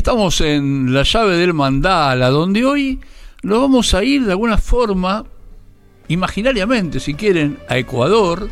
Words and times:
Estamos 0.00 0.40
en 0.40 0.94
la 0.94 1.02
llave 1.02 1.36
del 1.36 1.52
mandala, 1.52 2.30
donde 2.30 2.64
hoy 2.64 3.00
nos 3.42 3.60
vamos 3.60 3.92
a 3.92 4.02
ir 4.02 4.24
de 4.24 4.30
alguna 4.30 4.56
forma, 4.56 5.26
imaginariamente, 6.08 7.00
si 7.00 7.12
quieren, 7.12 7.58
a 7.68 7.76
Ecuador, 7.76 8.48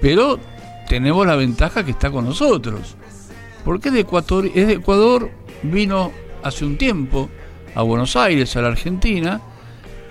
pero 0.00 0.38
tenemos 0.88 1.26
la 1.26 1.36
ventaja 1.36 1.84
que 1.84 1.90
está 1.90 2.10
con 2.10 2.24
nosotros. 2.24 2.96
Porque 3.66 3.88
es 3.88 3.94
de 3.94 4.00
Ecuador, 4.00 4.46
es 4.46 4.66
de 4.66 4.72
Ecuador 4.72 5.30
vino 5.62 6.10
hace 6.42 6.64
un 6.64 6.78
tiempo 6.78 7.28
a 7.74 7.82
Buenos 7.82 8.16
Aires, 8.16 8.56
a 8.56 8.62
la 8.62 8.68
Argentina, 8.68 9.42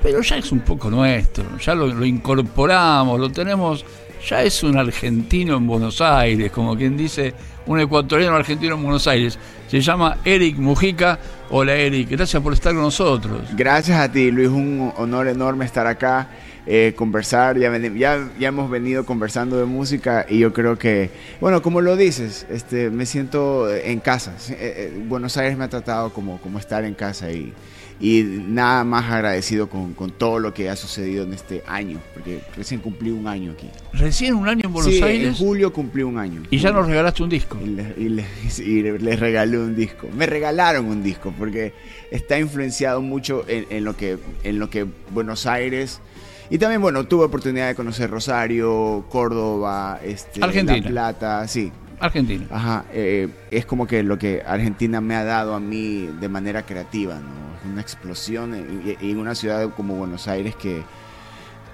pero 0.04 0.22
ya 0.22 0.38
es 0.38 0.52
un 0.52 0.60
poco 0.60 0.92
nuestro, 0.92 1.58
ya 1.58 1.74
lo 1.74 2.06
incorporamos, 2.06 3.20
lo 3.20 3.32
tenemos, 3.32 3.84
ya 4.28 4.44
es 4.44 4.64
un 4.64 4.78
argentino 4.78 5.58
en 5.58 5.68
Buenos 5.68 6.02
Aires, 6.02 6.52
como 6.52 6.76
quien 6.76 6.96
dice, 6.96 7.34
un 7.66 7.80
ecuatoriano 7.80 8.36
argentino 8.36 8.76
en 8.76 8.84
Buenos 8.84 9.08
Aires. 9.08 9.38
Se 9.68 9.82
llama 9.82 10.18
Eric 10.24 10.58
Mujica. 10.58 11.20
Hola 11.50 11.76
Eric, 11.76 12.10
gracias 12.10 12.42
por 12.42 12.54
estar 12.54 12.74
con 12.74 12.84
nosotros. 12.84 13.42
Gracias 13.56 14.00
a 14.00 14.12
ti, 14.12 14.32
Luis, 14.32 14.50
un 14.50 14.94
honor 14.98 15.28
enorme 15.28 15.66
estar 15.66 15.88
acá, 15.88 16.30
eh, 16.66 16.94
conversar. 16.96 17.58
Ya, 17.58 18.20
hemos 18.40 18.70
venido 18.70 19.06
conversando 19.06 19.58
de 19.58 19.66
música 19.66 20.26
y 20.30 20.40
yo 20.40 20.54
creo 20.54 20.78
que, 20.78 21.10
bueno, 21.40 21.62
como 21.62 21.82
lo 21.82 21.98
dices, 21.98 22.46
este, 22.50 22.90
me 22.90 23.06
siento 23.06 23.74
en 23.74 24.00
casa. 24.00 24.34
Eh, 24.50 24.56
eh, 24.60 25.04
Buenos 25.08 25.36
Aires 25.38 25.58
me 25.58 25.66
ha 25.66 25.70
tratado 25.70 26.14
como, 26.14 26.40
como 26.40 26.60
estar 26.60 26.86
en 26.86 26.94
casa 26.94 27.32
y 27.32 27.54
y 28.02 28.24
nada 28.24 28.84
más 28.84 29.12
agradecido 29.12 29.70
con, 29.70 29.94
con, 29.94 30.10
todo 30.10 30.40
lo 30.40 30.54
que 30.54 30.70
ha 30.70 30.76
sucedido 30.76 31.24
en 31.24 31.34
este 31.34 31.64
año, 31.68 32.00
porque 32.16 32.42
recién 32.58 32.82
cumplí 32.82 33.12
un 33.12 33.28
año 33.28 33.52
aquí. 33.52 33.70
¿Recién 33.94 34.34
un 34.34 34.48
año 34.48 34.64
en 34.66 34.74
Buenos 34.74 34.92
sí, 34.92 35.04
Aires? 35.04 35.28
En 35.28 35.36
julio 35.36 35.72
cumplí 35.72 36.02
un 36.02 36.18
año. 36.18 36.42
¿Y 36.50 36.58
ya 36.58 36.72
nos 36.72 36.88
regalaste 36.88 37.22
un 37.22 37.30
disco? 37.30 37.60
Y 37.64 37.68
les, 37.68 37.98
y, 37.98 38.10
les, 38.10 38.60
y 38.60 38.82
les, 38.82 39.20
regalé 39.20 39.60
un 39.60 39.76
disco. 39.76 40.08
Me 40.18 40.26
regalaron 40.26 40.88
un 40.88 41.04
disco, 41.04 41.32
porque 41.38 41.74
está 42.10 42.40
influenciado 42.40 43.02
mucho 43.02 43.46
en, 43.48 43.68
en, 43.70 43.84
lo, 43.84 43.96
que, 43.96 44.18
en 44.44 44.60
lo 44.60 44.70
que 44.70 44.88
Buenos 45.14 45.46
Aires... 45.46 46.02
Y 46.50 46.58
también, 46.58 46.82
bueno, 46.82 47.06
tuve 47.06 47.24
oportunidad 47.24 47.70
de 47.70 47.76
conocer 47.76 48.10
Rosario, 48.10 49.06
Córdoba, 49.08 50.02
este, 50.04 50.44
Argentina. 50.44 50.82
La 50.82 50.90
Plata, 50.90 51.48
sí, 51.48 51.72
Argentina. 51.98 52.46
Ajá, 52.50 52.86
eh, 52.92 53.30
es 53.52 53.66
como 53.66 53.88
que 53.88 54.04
lo 54.04 54.18
que 54.18 54.44
Argentina 54.46 55.00
me 55.00 55.16
ha 55.16 55.24
dado 55.24 55.56
a 55.56 55.62
mí 55.62 56.10
de 56.20 56.28
manera 56.28 56.66
creativa, 56.66 57.16
¿no? 57.16 57.51
Una 57.70 57.82
explosión 57.82 58.54
en, 58.54 58.98
en 59.00 59.18
una 59.18 59.36
ciudad 59.36 59.70
como 59.76 59.96
Buenos 59.96 60.28
Aires 60.28 60.56
que, 60.56 60.84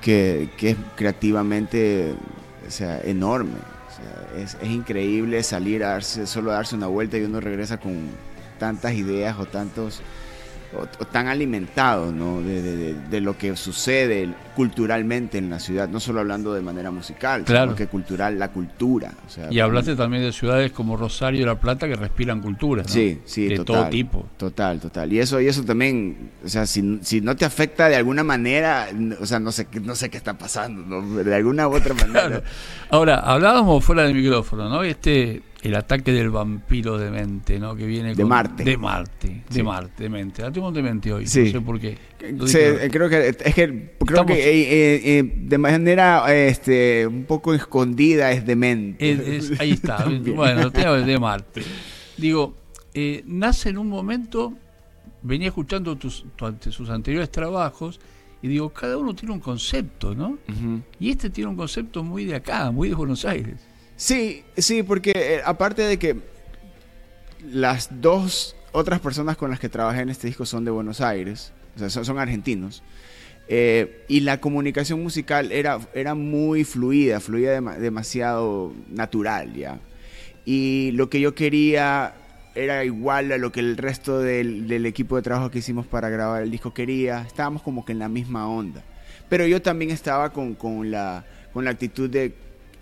que, 0.01 0.49
es 0.61 0.77
creativamente 0.95 2.15
o 2.65 2.71
sea, 2.71 2.99
enorme. 3.01 3.57
Es, 4.37 4.57
increíble 4.61 5.41
salir 5.43 5.83
a 5.83 5.89
darse, 5.89 6.27
solo 6.27 6.51
darse 6.51 6.75
una 6.75 6.87
vuelta 6.87 7.17
y 7.17 7.23
uno 7.23 7.39
regresa 7.39 7.77
con 7.77 8.09
tantas 8.59 8.93
ideas 8.93 9.37
o 9.39 9.45
tantos 9.45 10.01
o, 10.73 10.81
o 10.81 11.05
tan 11.05 11.27
alimentado 11.27 12.11
¿no? 12.11 12.41
de, 12.41 12.61
de, 12.61 12.93
de, 12.93 13.21
lo 13.21 13.37
que 13.37 13.55
sucede 13.55 14.29
culturalmente 14.55 15.37
en 15.37 15.49
la 15.49 15.59
ciudad, 15.59 15.87
no 15.87 15.99
solo 15.99 16.19
hablando 16.19 16.53
de 16.53 16.61
manera 16.61 16.91
musical, 16.91 17.43
claro. 17.43 17.65
sino 17.65 17.75
que 17.75 17.87
cultural, 17.87 18.37
la 18.37 18.49
cultura. 18.49 19.13
O 19.25 19.29
sea, 19.29 19.47
y 19.51 19.59
hablaste 19.59 19.95
también 19.95 20.23
de 20.23 20.33
ciudades 20.33 20.71
como 20.71 20.97
Rosario 20.97 21.41
y 21.41 21.45
La 21.45 21.55
Plata 21.55 21.87
que 21.87 21.95
respiran 21.95 22.41
cultura, 22.41 22.83
¿no? 22.83 22.89
Sí, 22.89 23.19
sí, 23.25 23.47
de 23.47 23.57
total, 23.57 23.75
todo 23.75 23.89
tipo. 23.89 24.27
Total, 24.37 24.79
total. 24.79 25.13
Y 25.13 25.19
eso, 25.19 25.39
y 25.39 25.47
eso 25.47 25.63
también, 25.63 26.31
o 26.43 26.49
sea, 26.49 26.65
si, 26.65 26.99
si 27.01 27.21
no 27.21 27.35
te 27.35 27.45
afecta 27.45 27.87
de 27.87 27.95
alguna 27.95 28.23
manera, 28.23 28.87
o 29.21 29.25
sea, 29.25 29.39
no 29.39 29.51
sé, 29.51 29.67
no 29.83 29.95
sé 29.95 30.09
qué 30.09 30.17
está 30.17 30.37
pasando, 30.37 30.81
¿no? 30.83 31.23
de 31.23 31.35
alguna 31.35 31.67
u 31.67 31.75
otra 31.75 31.93
manera. 31.93 32.27
Claro. 32.27 32.43
Ahora, 32.89 33.19
hablábamos 33.19 33.83
fuera 33.85 34.03
del 34.03 34.15
micrófono, 34.15 34.69
¿no? 34.69 34.83
Este 34.83 35.41
el 35.63 35.75
ataque 35.75 36.11
del 36.11 36.29
vampiro 36.29 36.97
de 36.97 37.09
mente, 37.09 37.59
¿no? 37.59 37.75
Que 37.75 37.85
viene 37.85 38.09
de 38.09 38.21
con, 38.21 38.29
Marte. 38.29 38.63
De 38.63 38.77
Marte, 38.77 39.43
sí. 39.49 39.55
de 39.55 39.63
Marte, 39.63 40.03
de 40.03 40.09
mente. 40.09 40.41
La 40.41 40.51
tengo 40.51 40.71
de 40.71 40.83
mente 40.83 41.11
hoy, 41.11 41.25
sí. 41.25 41.45
no 41.45 41.51
sé 41.51 41.61
por 41.61 41.79
qué. 41.79 41.97
Sí, 42.45 42.89
creo 42.91 43.09
que 43.09 43.29
es 43.29 43.37
que 43.37 43.53
creo 43.53 43.89
Estamos... 43.99 44.31
que 44.31 44.33
eh, 44.37 45.19
eh, 45.19 45.33
de 45.35 45.57
manera 45.57 46.33
este 46.33 47.07
un 47.07 47.25
poco 47.25 47.53
escondida 47.53 48.31
es 48.31 48.45
de 48.45 48.55
mente. 48.55 49.11
Es, 49.11 49.51
es, 49.51 49.59
ahí 49.59 49.71
está. 49.71 50.05
bueno, 50.35 50.71
tengo 50.71 50.93
de 50.93 51.19
Marte. 51.19 51.63
Digo, 52.17 52.55
eh, 52.93 53.23
nace 53.25 53.69
en 53.69 53.77
un 53.79 53.89
momento, 53.89 54.53
venía 55.23 55.47
escuchando 55.47 55.95
tus, 55.95 56.25
tu, 56.35 56.71
sus 56.71 56.89
anteriores 56.89 57.31
trabajos 57.31 57.99
y 58.41 58.47
digo, 58.47 58.69
cada 58.69 58.97
uno 58.97 59.15
tiene 59.15 59.33
un 59.33 59.39
concepto, 59.39 60.13
¿no? 60.13 60.29
Uh 60.29 60.37
-huh. 60.47 60.81
Y 60.99 61.09
este 61.09 61.31
tiene 61.31 61.49
un 61.49 61.57
concepto 61.57 62.03
muy 62.03 62.25
de 62.25 62.35
acá, 62.35 62.69
muy 62.71 62.89
de 62.89 62.95
Buenos 62.95 63.25
Aires. 63.25 63.59
Sí, 63.97 64.45
sí, 64.55 64.83
porque 64.83 65.11
eh, 65.15 65.41
aparte 65.43 65.81
de 65.81 65.97
que 65.97 66.17
las 67.43 67.89
dos 67.99 68.55
otras 68.71 68.99
personas 68.99 69.37
con 69.37 69.49
las 69.49 69.59
que 69.59 69.69
trabajé 69.69 70.01
en 70.01 70.09
este 70.09 70.27
disco 70.27 70.45
son 70.45 70.65
de 70.65 70.71
Buenos 70.71 71.01
Aires, 71.01 71.51
o 71.75 71.89
sea, 71.89 72.03
son, 72.03 72.19
argentinos, 72.19 72.83
eh, 73.47 74.05
y 74.07 74.19
la 74.19 74.39
comunicación 74.39 75.01
musical 75.01 75.51
era, 75.51 75.79
era 75.95 76.13
muy 76.13 76.63
fluida, 76.63 77.19
fluida 77.19 77.53
dem 77.53 77.65
demasiado 77.79 78.71
natural 78.87 79.53
ya. 79.55 79.79
Y 80.45 80.91
lo 80.93 81.09
que 81.09 81.19
yo 81.19 81.33
quería 81.33 82.13
era 82.53 82.85
igual 82.85 83.31
a 83.31 83.37
lo 83.37 83.51
que 83.51 83.61
el 83.61 83.77
resto 83.77 84.19
del, 84.19 84.67
del 84.67 84.85
equipo 84.85 85.15
de 85.15 85.23
trabajo 85.23 85.49
que 85.49 85.59
hicimos 85.59 85.87
para 85.87 86.09
grabar 86.09 86.43
el 86.43 86.51
disco 86.51 86.73
quería, 86.73 87.23
estábamos 87.25 87.63
como 87.63 87.83
que 87.83 87.93
en 87.93 87.99
la 87.99 88.09
misma 88.09 88.47
onda. 88.47 88.83
Pero 89.27 89.47
yo 89.47 89.59
también 89.61 89.89
estaba 89.89 90.31
con, 90.31 90.53
con, 90.53 90.91
la, 90.91 91.25
con 91.51 91.65
la 91.65 91.71
actitud 91.71 92.09
de 92.09 92.33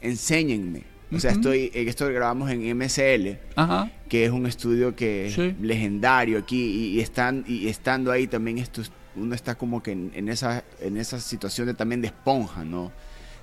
enséñenme, 0.01 0.83
o 1.11 1.19
sea, 1.19 1.31
estoy, 1.31 1.71
esto 1.73 2.07
grabamos 2.07 2.49
en 2.51 2.77
MSL, 2.77 3.37
Ajá. 3.55 3.91
que 4.09 4.25
es 4.25 4.31
un 4.31 4.45
estudio 4.45 4.95
que 4.95 5.27
es 5.27 5.33
Sí. 5.35 5.55
legendario 5.61 6.37
aquí, 6.39 6.57
y, 6.57 6.97
y 6.97 6.99
están, 7.01 7.43
y 7.47 7.67
estando 7.67 8.11
ahí 8.11 8.27
también 8.27 8.57
esto, 8.57 8.81
uno 9.15 9.33
está 9.35 9.55
como 9.55 9.81
que 9.83 9.91
en, 9.91 10.11
en 10.15 10.29
esa, 10.29 10.63
en 10.81 10.97
esa 10.97 11.19
situación 11.19 11.67
de, 11.67 11.73
también 11.73 12.01
de 12.01 12.07
esponja, 12.07 12.65
¿no? 12.65 12.91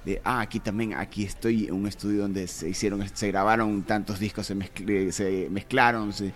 De, 0.05 0.21
ah, 0.25 0.41
aquí 0.41 0.59
también, 0.59 0.95
aquí 0.95 1.23
estoy 1.25 1.67
en 1.67 1.75
un 1.75 1.87
estudio 1.87 2.23
donde 2.23 2.49
se 2.49 2.69
hicieron, 2.69 3.05
se 3.15 3.29
grabaron 3.29 3.83
tantos 3.85 4.19
discos, 4.19 4.47
se, 4.47 4.55
mezcl 4.57 5.11
se 5.13 5.49
mezclaron, 5.51 6.13
se, 6.13 6.33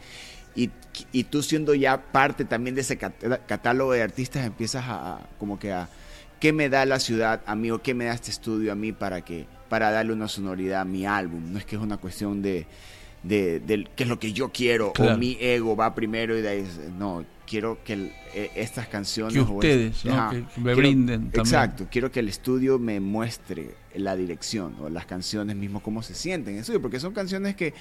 y, 0.54 0.70
y, 1.12 1.24
tú 1.24 1.42
siendo 1.42 1.74
ya 1.74 2.00
parte 2.12 2.44
también 2.44 2.74
de 2.76 2.80
ese 2.82 2.96
cat 2.96 3.12
catálogo 3.46 3.92
de 3.92 4.02
artistas, 4.02 4.46
empiezas 4.46 4.84
a, 4.86 5.16
a, 5.16 5.28
como 5.38 5.58
que 5.58 5.72
a, 5.72 5.88
¿qué 6.40 6.52
me 6.52 6.68
da 6.70 6.86
la 6.86 6.98
ciudad 7.00 7.42
a 7.44 7.54
mí 7.56 7.70
o 7.70 7.82
qué 7.82 7.92
me 7.92 8.04
da 8.06 8.14
este 8.14 8.30
estudio 8.30 8.72
a 8.72 8.74
mí 8.74 8.92
para 8.92 9.22
que 9.22 9.46
para 9.68 9.90
darle 9.90 10.12
una 10.12 10.28
sonoridad 10.28 10.80
a 10.82 10.84
mi 10.84 11.06
álbum. 11.06 11.52
No 11.52 11.58
es 11.58 11.64
que 11.64 11.76
es 11.76 11.82
una 11.82 11.96
cuestión 11.98 12.42
de, 12.42 12.66
de, 13.22 13.60
de 13.60 13.86
qué 13.96 14.04
es 14.04 14.08
lo 14.08 14.18
que 14.18 14.32
yo 14.32 14.50
quiero 14.50 14.92
Claro. 14.92 15.14
o 15.14 15.18
mi 15.18 15.36
ego 15.40 15.76
va 15.76 15.94
primero 15.94 16.36
y 16.38 16.42
de 16.42 16.48
ahí. 16.48 16.66
No, 16.98 17.24
quiero 17.46 17.78
que 17.84 17.92
el- 17.94 18.12
eh, 18.34 18.50
estas 18.56 18.86
canciones. 18.88 19.34
Que 19.34 19.40
ustedes, 19.40 19.96
este- 19.96 20.08
¿no? 20.08 20.14
Ajá. 20.14 20.30
Que- 20.30 20.36
que 20.42 20.60
me 20.60 20.64
Quiero- 20.64 20.76
brinden 20.76 21.20
también. 21.30 21.40
Exacto, 21.40 21.86
quiero 21.90 22.10
que 22.10 22.20
el 22.20 22.28
estudio 22.28 22.78
me 22.78 23.00
muestre 23.00 23.74
la 23.94 24.14
dirección 24.14 24.74
o 24.80 24.90
las 24.90 25.06
canciones 25.06 25.56
mismo 25.56 25.80
cómo 25.82 26.02
se 26.02 26.14
sienten 26.14 26.50
en 26.50 26.56
el 26.56 26.60
estudio, 26.60 26.82
porque 26.82 27.00
son 27.00 27.14
canciones 27.14 27.56
que 27.56 27.72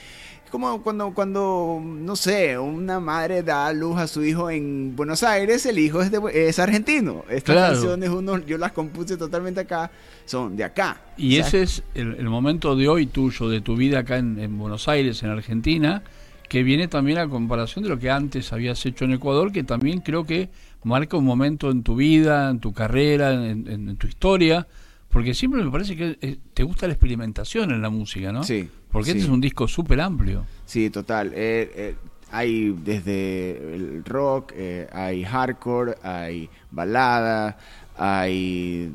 como 0.49 0.81
cuando 0.81 1.13
cuando 1.13 1.81
no 1.83 2.15
sé, 2.15 2.57
una 2.57 3.01
madre 3.01 3.43
da 3.43 3.67
a 3.67 3.73
luz 3.73 3.97
a 3.97 4.07
su 4.07 4.23
hijo 4.23 4.49
en 4.49 4.95
Buenos 4.95 5.23
Aires, 5.23 5.65
el 5.65 5.77
hijo 5.77 6.01
es 6.01 6.11
de, 6.11 6.21
es 6.33 6.57
argentino. 6.59 7.25
Estas 7.29 7.55
Claro. 7.55 7.73
canciones 7.73 8.09
uno 8.11 8.37
yo 8.37 8.57
las 8.57 8.71
compuse 8.71 9.17
totalmente 9.17 9.59
acá, 9.61 9.91
son 10.25 10.55
de 10.55 10.63
acá. 10.63 11.01
Y 11.17 11.33
O 11.39 11.43
sea, 11.43 11.47
ese 11.47 11.61
es 11.63 11.83
el, 11.95 12.13
el 12.15 12.29
momento 12.29 12.77
de 12.77 12.87
hoy 12.87 13.07
tuyo, 13.07 13.49
de 13.49 13.59
tu 13.59 13.75
vida 13.75 13.99
acá 13.99 14.17
en, 14.17 14.39
en 14.39 14.57
Buenos 14.57 14.87
Aires, 14.87 15.21
en 15.23 15.31
Argentina, 15.31 16.01
que 16.49 16.63
viene 16.63 16.87
también 16.87 17.17
a 17.17 17.27
comparación 17.27 17.83
de 17.83 17.89
lo 17.89 17.99
que 17.99 18.09
antes 18.11 18.53
habías 18.53 18.85
hecho 18.85 19.05
en 19.05 19.13
Ecuador, 19.13 19.51
que 19.51 19.63
también 19.63 20.01
creo 20.01 20.25
que 20.25 20.49
marca 20.83 21.17
un 21.17 21.25
momento 21.25 21.71
en 21.71 21.81
tu 21.83 21.95
vida, 21.95 22.49
en 22.51 22.59
tu 22.59 22.71
carrera, 22.73 23.33
en, 23.33 23.67
en- 23.67 23.89
en 23.89 23.97
tu 23.97 24.07
historia, 24.07 24.67
porque 25.09 25.33
siempre 25.33 25.63
me 25.63 25.71
parece 25.71 25.95
que 25.95 26.17
eh, 26.21 26.37
te 26.53 26.63
gusta 26.63 26.87
la 26.87 26.93
experimentación 26.93 27.71
en 27.71 27.81
la 27.81 27.89
música, 27.89 28.31
¿no? 28.31 28.43
Sí, 28.43 28.69
Porque 28.91 29.11
este 29.11 29.23
es 29.23 29.29
un 29.29 29.41
disco 29.41 29.67
súper 29.67 29.99
amplio. 30.01 30.45
Sí, 30.65 30.89
total. 30.89 31.31
Eh, 31.33 31.71
eh, 31.75 31.95
hay 32.31 32.75
desde 32.83 33.75
el 33.75 34.03
rock, 34.05 34.51
eh, 34.55 34.87
hay 34.91 35.23
hardcore, 35.23 35.95
hay 36.03 36.49
balada, 36.71 37.57
hay 37.97 38.91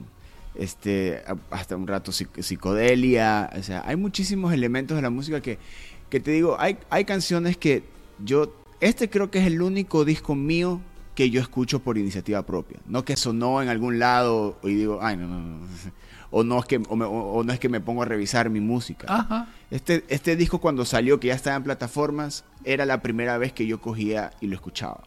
este 0.55 1.23
hasta 1.51 1.77
un 1.77 1.87
rato 1.87 2.13
psic- 2.13 2.43
psicodelia, 2.43 3.49
o 3.59 3.63
sea, 3.63 3.83
hay 3.87 3.97
muchísimos 3.97 4.53
elementos 4.53 4.97
de 4.97 5.03
la 5.03 5.11
música 5.11 5.41
que, 5.41 5.59
que 6.11 6.21
te 6.21 6.31
digo, 6.33 6.57
hay, 6.59 6.77
hay 6.91 7.05
canciones 7.05 7.57
que 7.57 7.83
yo, 8.25 8.53
este 8.81 9.09
creo 9.09 9.31
que 9.31 9.39
es 9.39 9.47
el 9.47 9.63
único 9.63 10.05
disco 10.05 10.35
mío 10.35 10.81
que 11.15 11.31
yo 11.31 11.41
escucho 11.41 11.81
por 11.81 11.97
iniciativa 11.99 12.43
propia, 12.45 12.79
no 12.87 13.05
que 13.05 13.17
sonó 13.17 13.63
en 13.63 13.69
algún 13.69 13.99
lado 13.99 14.59
y 14.63 14.75
digo, 14.75 14.99
ay, 15.03 15.17
no, 15.17 15.27
no, 15.29 15.39
no, 15.41 15.67
o 16.33 16.45
no 16.45 16.59
es 16.61 16.65
que, 16.67 16.81
o, 16.89 16.97
me- 16.97 17.05
o- 17.05 17.11
o 17.33 17.45
no 17.45 17.53
es 17.53 17.59
que 17.59 17.69
me 17.69 17.81
pongo 17.81 18.03
a 18.03 18.07
revisar 18.07 18.51
mi 18.51 18.61
música. 18.61 19.07
Ajá. 19.09 19.49
Este, 19.71 20.05
este 20.09 20.37
disco 20.37 20.61
cuando 20.61 20.85
salió, 20.85 21.19
que 21.21 21.29
ya 21.29 21.35
estaba 21.35 21.57
en 21.57 21.63
plataformas, 21.65 22.45
era 22.65 22.87
la 22.87 23.03
primera 23.03 23.37
vez 23.39 23.53
que 23.53 23.67
yo 23.67 23.81
cogía 23.81 24.31
y 24.41 24.47
lo 24.47 24.55
escuchaba. 24.55 25.03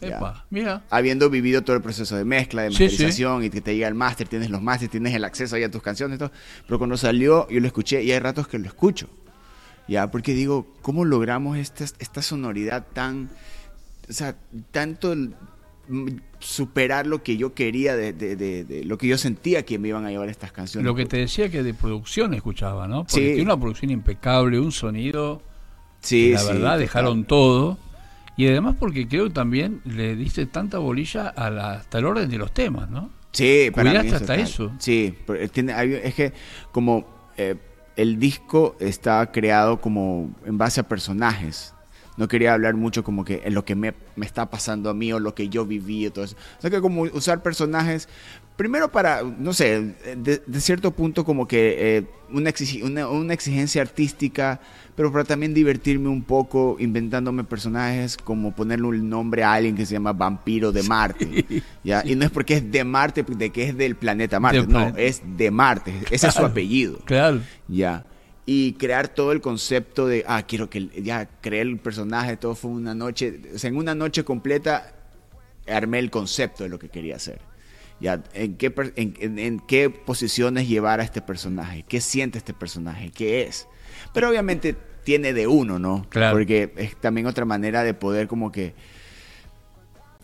Epa, 0.00 0.46
mira. 0.48 0.82
Habiendo 0.88 1.28
vivido 1.28 1.60
todo 1.62 1.76
el 1.76 1.82
proceso 1.82 2.16
de 2.16 2.24
mezcla, 2.24 2.62
de 2.62 2.70
Sí, 2.70 2.84
masterización, 2.84 3.44
y 3.44 3.50
que 3.50 3.60
te 3.60 3.74
llega 3.74 3.86
el 3.86 3.94
máster, 3.94 4.26
tienes 4.28 4.48
los 4.48 4.62
máster, 4.62 4.88
tienes 4.88 5.14
el 5.14 5.24
acceso 5.24 5.56
ahí 5.56 5.62
a 5.62 5.70
tus 5.70 5.82
canciones 5.82 6.16
y 6.16 6.18
todo. 6.18 6.32
Pero 6.66 6.78
cuando 6.78 6.96
salió, 6.96 7.46
yo 7.50 7.60
lo 7.60 7.66
escuché 7.66 8.02
y 8.02 8.10
hay 8.10 8.18
ratos 8.18 8.48
que 8.48 8.58
lo 8.58 8.66
escucho. 8.66 9.08
Ya, 9.90 10.10
porque 10.10 10.32
digo, 10.34 10.66
¿cómo 10.82 11.04
logramos 11.04 11.58
esta, 11.58 11.84
esta 11.98 12.22
sonoridad 12.22 12.86
tan, 12.94 13.28
o 14.08 14.12
sea, 14.12 14.36
tanto 14.70 15.14
superar 16.38 17.06
lo 17.06 17.22
que 17.22 17.36
yo 17.36 17.54
quería, 17.54 17.96
de, 17.96 18.12
de- 18.12 18.36
de- 18.36 18.64
de 18.64 18.84
lo 18.84 18.96
que 18.98 19.06
yo 19.08 19.18
sentía 19.18 19.64
que 19.64 19.78
me 19.78 19.88
iban 19.88 20.06
a 20.06 20.10
llevar 20.10 20.28
estas 20.28 20.52
canciones? 20.52 20.86
Lo 20.86 20.94
que 20.94 21.06
te 21.06 21.16
decía 21.18 21.50
que 21.50 21.62
de 21.62 21.74
producción 21.74 22.32
escuchaba, 22.34 22.86
¿no? 22.88 22.98
Porque 23.04 23.14
Sí. 23.16 23.26
tiene 23.34 23.42
una 23.42 23.58
producción 23.58 23.90
impecable, 23.90 24.58
un 24.60 24.72
sonido, 24.72 25.42
Sí, 26.02 26.30
la 26.32 26.42
verdad, 26.44 26.78
dejaron 26.78 27.24
todo. 27.24 27.76
Y 28.36 28.46
además 28.46 28.76
porque 28.78 29.06
creo 29.06 29.24
que 29.24 29.34
también 29.34 29.82
le 29.84 30.16
diste 30.16 30.46
tanta 30.46 30.78
bolilla 30.78 31.28
a 31.28 31.50
la- 31.50 31.72
hasta 31.72 31.98
el 31.98 32.06
orden 32.06 32.30
de 32.30 32.38
los 32.38 32.54
temas, 32.54 32.88
¿no? 32.88 33.10
Sí, 33.32 33.70
para 33.74 33.90
Cuidaste 33.90 34.02
mí 34.08 34.14
es 34.16 34.20
hasta 34.22 34.34
eso. 34.36 34.72
Sí, 34.78 35.14
es 35.38 36.14
que 36.14 36.32
como 36.72 37.06
eh, 37.36 37.54
el 37.96 38.18
disco 38.18 38.76
está 38.80 39.30
creado 39.32 39.80
como 39.80 40.30
en 40.44 40.58
base 40.58 40.80
a 40.80 40.88
personajes. 40.88 41.74
No 42.16 42.28
quería 42.28 42.52
hablar 42.52 42.74
mucho 42.74 43.02
como 43.02 43.24
que 43.24 43.42
en 43.44 43.54
lo 43.54 43.64
que 43.64 43.74
me, 43.74 43.94
me 44.16 44.26
está 44.26 44.50
pasando 44.50 44.90
a 44.90 44.94
mí 44.94 45.12
o 45.12 45.18
lo 45.18 45.34
que 45.34 45.48
yo 45.48 45.64
viví 45.64 46.06
y 46.06 46.10
todo 46.10 46.24
eso. 46.24 46.36
O 46.58 46.60
sea 46.60 46.70
que 46.70 46.80
como 46.80 47.02
usar 47.02 47.42
personajes, 47.42 48.08
primero 48.60 48.92
para, 48.92 49.22
no 49.22 49.54
sé, 49.54 49.94
de, 50.18 50.42
de 50.46 50.60
cierto 50.60 50.90
punto 50.90 51.24
como 51.24 51.48
que 51.48 51.96
eh, 51.96 52.04
una, 52.30 52.50
exigi- 52.50 52.82
una, 52.82 53.08
una 53.08 53.32
exigencia 53.32 53.80
artística, 53.80 54.60
pero 54.94 55.10
para 55.10 55.24
también 55.24 55.54
divertirme 55.54 56.10
un 56.10 56.22
poco 56.22 56.76
inventándome 56.78 57.42
personajes 57.44 58.18
como 58.18 58.54
ponerle 58.54 58.86
un 58.88 59.08
nombre 59.08 59.44
a 59.44 59.54
alguien 59.54 59.74
que 59.76 59.86
se 59.86 59.94
llama 59.94 60.12
Vampiro 60.12 60.72
de 60.72 60.82
Marte. 60.82 61.62
¿ya? 61.82 62.02
Y 62.04 62.16
no 62.16 62.26
es 62.26 62.30
porque 62.30 62.56
es 62.56 62.70
de 62.70 62.84
Marte, 62.84 63.22
de 63.26 63.48
que 63.48 63.62
es 63.70 63.74
del 63.78 63.96
planeta 63.96 64.38
Marte, 64.38 64.58
Del 64.60 64.68
no, 64.68 64.78
planeta. 64.80 65.00
es 65.00 65.22
de 65.24 65.50
Marte, 65.50 65.94
ese 66.10 66.26
es 66.28 66.34
su 66.34 66.44
apellido. 66.44 66.98
Claro. 67.06 67.40
Ya. 67.66 68.04
Y 68.44 68.74
crear 68.74 69.08
todo 69.08 69.32
el 69.32 69.40
concepto 69.40 70.06
de, 70.06 70.22
ah, 70.28 70.42
quiero 70.42 70.68
que 70.68 70.90
ya 71.02 71.30
creé 71.40 71.62
el 71.62 71.78
personaje, 71.78 72.36
todo 72.36 72.54
fue 72.54 72.72
una 72.72 72.94
noche, 72.94 73.40
o 73.54 73.58
sea, 73.58 73.68
en 73.70 73.78
una 73.78 73.94
noche 73.94 74.22
completa 74.22 74.92
armé 75.66 75.98
el 75.98 76.10
concepto 76.10 76.64
de 76.64 76.68
lo 76.68 76.78
que 76.78 76.90
quería 76.90 77.16
hacer. 77.16 77.40
Ya, 78.00 78.22
en 78.32 78.56
qué, 78.56 78.72
en, 78.96 79.14
en- 79.20 79.38
en 79.38 79.60
qué 79.60 79.90
posiciones 79.90 80.66
llevar 80.68 81.00
a 81.00 81.02
este 81.04 81.20
personaje, 81.20 81.84
qué 81.86 82.00
siente 82.00 82.38
este 82.38 82.54
personaje, 82.54 83.10
qué 83.10 83.42
es. 83.42 83.66
Pero 84.14 84.30
obviamente 84.30 84.74
tiene 85.04 85.32
de 85.34 85.46
uno, 85.46 85.78
¿no? 85.78 86.06
Claro. 86.08 86.34
Porque 86.36 86.72
es 86.76 86.96
también 86.96 87.26
otra 87.26 87.44
manera 87.44 87.84
de 87.84 87.92
poder 87.94 88.26
como 88.28 88.50
que 88.52 88.74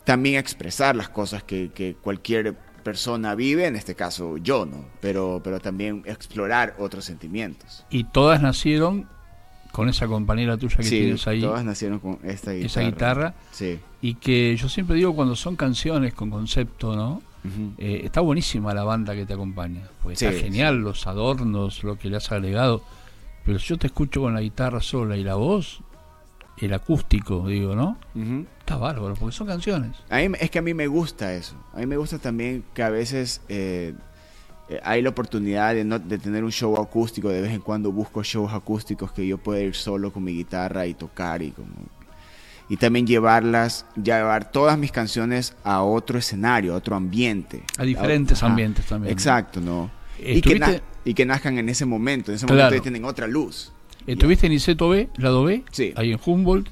también 0.03 0.35
expresar 0.39 0.95
las 0.95 1.09
cosas 1.09 1.43
que, 1.43 1.71
que 1.73 1.95
cualquier 1.95 2.55
persona 2.83 3.35
vive, 3.35 3.65
en 3.67 3.75
este 3.75 3.95
caso 3.95 4.37
yo, 4.37 4.65
¿no? 4.65 4.85
Pero, 5.01 5.41
pero 5.43 5.59
también 5.59 6.03
explorar 6.05 6.75
otros 6.79 7.03
sentimientos. 7.05 7.85
Y 7.89 8.05
todas 8.05 8.41
nacieron 8.41 9.07
con 9.73 9.89
esa 9.89 10.07
compañera 10.07 10.57
tuya 10.57 10.77
que 10.77 10.83
Sí, 10.83 10.99
tienes 11.01 11.27
ahí, 11.27 11.41
todas 11.41 11.63
nacieron 11.65 11.99
con 11.99 12.19
esta 12.23 12.51
guitarra. 12.53 12.65
esa 12.65 12.81
guitarra. 12.81 13.33
Sí. 13.51 13.79
Y 14.01 14.15
que 14.15 14.55
yo 14.55 14.69
siempre 14.69 14.95
digo 14.95 15.13
cuando 15.13 15.35
son 15.35 15.55
canciones 15.57 16.13
con 16.13 16.29
concepto, 16.29 16.95
¿no? 16.95 17.21
Eh, 17.77 18.01
está 18.03 18.21
buenísima 18.21 18.73
la 18.73 18.83
banda 18.83 19.15
que 19.15 19.25
te 19.25 19.33
acompaña. 19.33 19.83
Pues 20.03 20.21
está 20.21 20.35
Sí, 20.37 20.43
genial 20.43 20.79
los 20.79 21.07
adornos, 21.07 21.83
lo 21.83 21.97
que 21.97 22.09
le 22.09 22.17
has 22.17 22.31
agregado. 22.31 22.83
Pero 23.45 23.59
si 23.59 23.67
yo 23.67 23.77
te 23.77 23.87
escucho 23.87 24.21
con 24.21 24.33
la 24.33 24.41
guitarra 24.41 24.81
sola 24.81 25.15
y 25.15 25.23
la 25.23 25.35
voz, 25.35 25.79
el 26.57 26.73
acústico, 26.73 27.47
digo, 27.47 27.75
¿no? 27.75 27.97
Está 28.59 28.75
bárbaro, 28.77 29.13
porque 29.15 29.33
son 29.35 29.47
canciones. 29.47 29.95
A 30.09 30.17
mí, 30.17 30.29
me- 30.29 30.37
es 30.41 30.49
que 30.51 30.59
a 30.59 30.61
mí 30.61 30.73
me 30.73 30.87
gusta 30.87 31.33
eso. 31.33 31.55
A 31.73 31.77
mí 31.77 31.85
me 31.85 31.95
gusta 31.97 32.17
también 32.19 32.63
que 32.73 32.83
a 32.83 32.89
veces 32.89 33.41
eh, 33.47 33.93
eh, 34.67 34.79
hay 34.83 35.01
la 35.01 35.09
oportunidad 35.09 35.73
de, 35.75 35.85
no, 35.85 35.99
de 35.99 36.17
tener 36.17 36.43
un 36.43 36.51
show 36.51 36.75
acústico. 36.81 37.29
De 37.29 37.39
vez 37.41 37.51
en 37.53 37.61
cuando 37.61 37.91
busco 37.93 38.23
shows 38.23 38.51
acústicos 38.51 39.13
que 39.13 39.25
yo 39.25 39.37
pueda 39.37 39.61
ir 39.61 39.75
solo 39.75 40.11
con 40.11 40.23
mi 40.25 40.33
guitarra 40.33 40.85
y 40.87 40.93
tocar 40.95 41.41
y 41.41 41.51
como... 41.51 41.69
Y 42.69 42.77
también 42.77 43.07
llevarlas, 43.07 43.85
llevar 44.01 44.51
todas 44.51 44.77
mis 44.77 44.91
canciones 44.91 45.55
a 45.63 45.83
otro 45.83 46.19
escenario, 46.19 46.73
a 46.73 46.77
otro 46.77 46.95
ambiente. 46.95 47.63
A 47.77 47.83
diferentes 47.83 48.43
ambientes 48.43 48.85
también. 48.85 49.11
Exacto, 49.13 49.61
¿no? 49.61 49.89
Y 50.19 50.23
que, 50.23 50.33
¿Estuviste, 50.33 50.59
na- 50.59 50.81
y 51.05 51.13
que 51.13 51.25
nazcan 51.25 51.57
en 51.59 51.69
ese 51.69 51.85
momento. 51.85 52.31
En 52.31 52.35
ese 52.35 52.45
Claro. 52.45 52.63
momento 52.65 52.81
tienen 52.83 53.05
otra 53.05 53.27
luz. 53.27 53.71
estuviste 54.05 54.47
en 54.47 54.53
Iseto 54.53 54.89
B, 54.89 55.09
lado 55.17 55.43
B, 55.43 55.63
Sí. 55.71 55.93
ahí 55.95 56.11
en 56.11 56.19
Humboldt. 56.25 56.67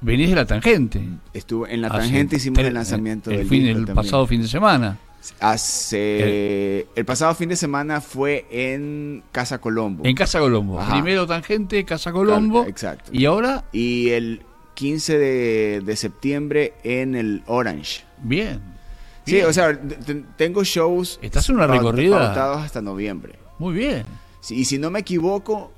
Venís 0.00 0.30
de 0.30 0.34
la 0.36 0.44
tangente. 0.46 1.00
Estuvo 1.32 1.66
en 1.68 1.80
la 1.82 1.88
Hace 1.88 1.98
tangente 1.98 2.36
hicimos 2.36 2.58
el 2.60 2.74
lanzamiento 2.74 3.30
el 3.30 3.38
del 3.38 3.48
fin, 3.48 3.66
el 3.66 3.74
también. 3.76 3.94
pasado 3.94 4.26
fin 4.26 4.42
de 4.42 4.48
semana. 4.48 4.98
Hace 5.40 6.86
el 6.96 7.04
pasado 7.04 7.34
fin 7.34 7.48
de 7.48 7.56
semana 7.56 8.00
fue 8.00 8.46
en 8.50 9.22
Casa 9.32 9.58
Colombo. 9.60 10.04
En 10.04 10.14
Casa 10.16 10.38
Colombo. 10.40 10.80
Ajá. 10.80 10.92
Primero 10.94 11.26
tangente, 11.26 11.84
Casa 11.84 12.10
Colombo. 12.12 12.64
Exacto. 12.66 13.10
Y 13.12 13.24
ahora, 13.26 13.64
Y 13.72 14.08
el 14.10 14.42
15 14.74 15.18
de, 15.18 15.82
de 15.84 15.96
septiembre 15.96 16.74
en 16.84 17.14
el 17.14 17.42
Orange. 17.46 18.02
bien. 18.22 18.60
Sí, 19.24 19.34
bien. 19.34 19.46
o 19.46 19.52
sea, 19.52 19.78
tengo 20.36 20.64
shows 20.64 21.20
Estás 21.22 21.48
en 21.48 21.54
una 21.56 21.68
recorrida. 21.68 22.54
hasta 22.62 22.82
noviembre. 22.82 23.34
Muy 23.60 23.74
bien. 23.74 24.04
Sí, 24.40 24.56
y 24.56 24.64
si 24.64 24.78
no 24.78 24.90
me 24.90 24.98
equivoco, 25.00 25.72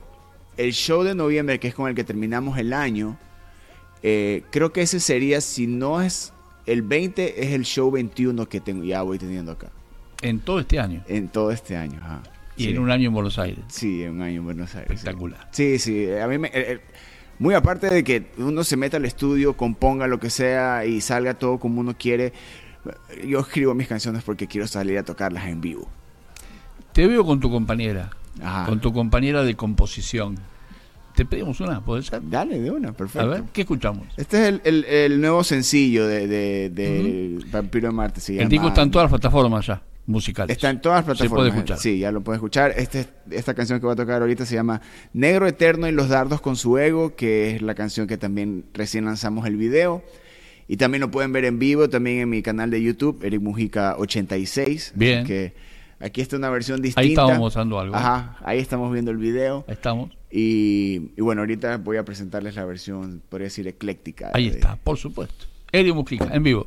el 0.56 0.72
show 0.72 1.02
de 1.02 1.14
noviembre, 1.14 1.60
que 1.60 1.68
es 1.68 1.74
con 1.74 1.88
el 1.88 1.94
que 1.94 2.04
terminamos 2.04 2.56
el 2.56 2.72
año, 2.72 3.18
eh, 4.02 4.42
creo 4.50 4.72
que 4.72 4.80
ese 4.82 4.98
sería, 5.00 5.42
si 5.42 5.66
no 5.66 6.00
es 6.00 6.32
el 6.64 6.80
20, 6.80 7.44
es 7.44 7.52
el 7.52 7.64
show 7.64 7.90
21 7.90 8.46
que 8.48 8.60
tengo, 8.60 8.82
ya 8.84 9.02
voy 9.02 9.18
teniendo 9.18 9.52
acá. 9.52 9.70
En 10.22 10.40
todo 10.40 10.60
este 10.60 10.78
año. 10.80 11.02
En 11.06 11.28
todo 11.28 11.50
este 11.50 11.76
año. 11.76 12.00
ajá. 12.02 12.22
Y 12.56 12.64
Sí. 12.64 12.70
en 12.70 12.78
un 12.78 12.90
año 12.90 13.08
en 13.08 13.14
Buenos 13.14 13.38
Aires. 13.38 13.64
Sí, 13.68 14.04
en 14.04 14.12
un 14.12 14.22
año 14.22 14.36
en 14.38 14.44
Buenos 14.44 14.74
Aires. 14.74 14.90
Espectacular. 14.92 15.48
Sí, 15.52 15.78
sí. 15.78 16.08
A 16.12 16.26
mí 16.28 16.38
me, 16.38 16.48
eh, 16.48 16.52
eh, 16.54 16.80
muy 17.38 17.54
aparte 17.54 17.88
de 17.88 18.04
que 18.04 18.26
uno 18.38 18.64
se 18.64 18.76
meta 18.76 18.96
al 18.96 19.04
estudio, 19.04 19.56
componga 19.56 20.06
lo 20.06 20.20
que 20.20 20.30
sea 20.30 20.84
y 20.86 21.00
salga 21.00 21.34
todo 21.34 21.58
como 21.58 21.80
uno 21.80 21.94
quiere, 21.98 22.32
yo 23.26 23.40
escribo 23.40 23.74
mis 23.74 23.88
canciones 23.88 24.22
porque 24.22 24.46
quiero 24.46 24.66
salir 24.66 24.98
a 24.98 25.02
tocarlas 25.02 25.46
en 25.46 25.60
vivo. 25.60 25.88
Te 26.92 27.06
veo 27.06 27.24
con 27.24 27.40
tu 27.40 27.50
compañera. 27.50 28.10
Ajá. 28.42 28.66
Con 28.66 28.80
tu 28.80 28.92
compañera 28.92 29.42
de 29.42 29.54
composición. 29.54 30.36
Te 31.14 31.24
pedimos 31.24 31.60
una, 31.60 31.80
¿puede 31.80 32.02
ser? 32.02 32.20
Dale, 32.28 32.60
de 32.60 32.70
una, 32.72 32.92
perfecto. 32.92 33.20
A 33.28 33.30
ver, 33.30 33.44
¿qué 33.52 33.60
escuchamos? 33.60 34.08
Este 34.16 34.36
es 34.42 34.48
el, 34.48 34.60
el- 34.64 34.84
el 34.84 35.20
nuevo 35.20 35.44
sencillo 35.44 36.06
de, 36.08 36.26
de- 36.26 36.70
de 36.70 37.44
Vampiro 37.52 37.88
de 37.88 37.94
Marte. 37.94 38.20
Se 38.20 38.32
El 38.32 38.38
llama- 38.40 38.50
disco 38.50 38.68
está 38.68 38.82
en 38.82 38.90
todas 38.90 39.04
las 39.10 39.20
plataformas 39.20 39.64
ya, 39.66 39.80
musicales. 40.06 40.56
Está 40.56 40.70
en 40.70 40.80
todas 40.80 41.06
las 41.06 41.16
Se 41.18 41.24
plataformas. 41.24 41.36
puede 41.38 41.48
escuchar. 41.58 41.78
Sí, 41.78 41.98
ya 41.98 42.12
lo 42.12 42.20
puedes 42.22 42.38
escuchar. 42.38 42.74
Este, 42.76 43.06
esta 43.30 43.54
canción 43.54 43.80
que 43.80 43.86
voy 43.86 43.92
a 43.94 43.96
tocar 43.96 44.20
ahorita 44.22 44.44
se 44.46 44.54
llama 44.54 44.80
Negro 45.12 45.46
Eterno 45.46 45.88
y 45.88 45.92
los 45.92 46.08
dardos 46.08 46.40
con 46.40 46.56
su 46.56 46.76
ego, 46.78 47.14
que 47.16 47.56
es 47.56 47.62
la 47.62 47.74
canción 47.74 48.06
que 48.06 48.16
también 48.18 48.64
recién 48.74 49.04
lanzamos 49.04 49.46
el 49.46 49.56
video. 49.56 50.02
Y 50.66 50.76
también 50.78 51.00
lo 51.02 51.10
pueden 51.10 51.32
ver 51.32 51.44
en 51.44 51.58
vivo, 51.58 51.88
también 51.90 52.20
en 52.20 52.30
mi 52.30 52.40
canal 52.42 52.70
de 52.70 52.82
YouTube, 52.82 53.22
Eric 53.22 53.40
Mujica 53.42 53.96
86. 53.98 54.88
Así 54.88 54.92
Bien. 54.98 55.24
Que 55.26 55.52
aquí 56.00 56.20
está 56.22 56.36
una 56.36 56.48
versión 56.48 56.80
distinta. 56.80 57.00
Ahí 57.02 57.08
estábamos 57.10 57.38
mostrando 57.38 57.78
algo. 57.78 57.94
Ajá, 57.94 58.38
ahí 58.44 58.58
estamos 58.60 58.90
viendo 58.92 59.10
el 59.10 59.18
video. 59.18 59.64
Ahí 59.68 59.74
estamos. 59.74 60.10
Y, 60.30 61.12
y 61.16 61.20
bueno, 61.20 61.42
ahorita 61.42 61.76
voy 61.76 61.98
a 61.98 62.04
presentarles 62.04 62.56
la 62.56 62.64
versión, 62.64 63.22
podría 63.28 63.44
decir, 63.46 63.68
ecléctica. 63.68 64.30
Ahí 64.34 64.48
de- 64.48 64.56
está, 64.56 64.76
por 64.76 64.96
supuesto. 64.96 65.44
Elio 65.70 65.94
Mujica, 65.94 66.28
en 66.32 66.42
vivo. 66.42 66.66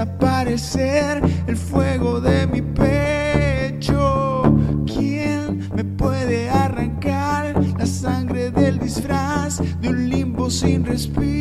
Desaparecer 0.00 1.22
el 1.46 1.56
fuego 1.56 2.20
de 2.20 2.46
mi 2.46 2.62
pecho? 2.62 4.42
¿Quién 4.86 5.68
me 5.74 5.84
puede 5.84 6.48
arrancar 6.48 7.54
la 7.78 7.84
sangre 7.84 8.50
del 8.50 8.78
disfraz 8.78 9.60
de 9.80 9.88
un 9.90 10.08
limbo 10.08 10.48
sin 10.48 10.86
respiro? 10.86 11.39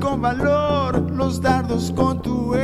Con 0.00 0.22
valor 0.22 1.10
los 1.10 1.40
dardos 1.40 1.90
con 1.90 2.22
tu. 2.22 2.54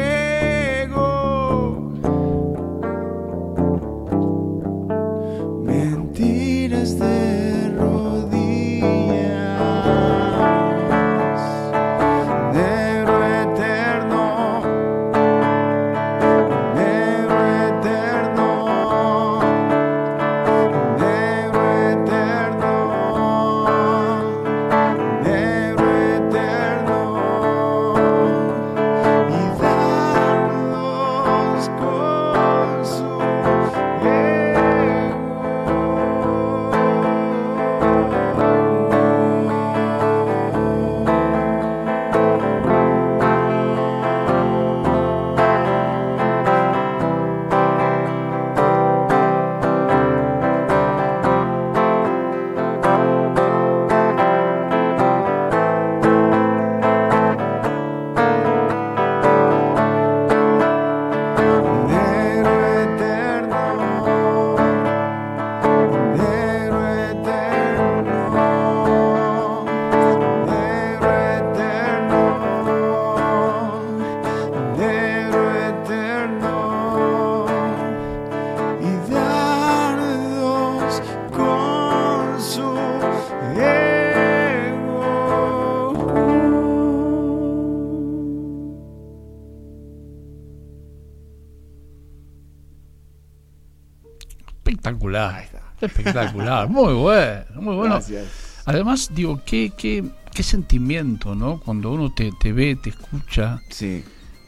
Espectacular. 95.26 95.34
Ahí 95.34 95.44
está. 95.44 95.86
Espectacular, 95.86 96.68
muy 96.68 96.94
bueno, 96.94 97.44
muy 97.60 97.74
bueno. 97.76 97.94
Gracias. 97.94 98.26
Además, 98.64 99.10
digo, 99.14 99.40
qué, 99.46 99.72
qué, 99.76 100.04
qué 100.34 100.42
sentimiento, 100.42 101.34
¿no? 101.34 101.60
Cuando 101.60 101.92
uno 101.92 102.12
te, 102.12 102.30
te 102.40 102.52
ve, 102.52 102.76
te 102.76 102.90
escucha. 102.90 103.60
Sí. 103.70 104.04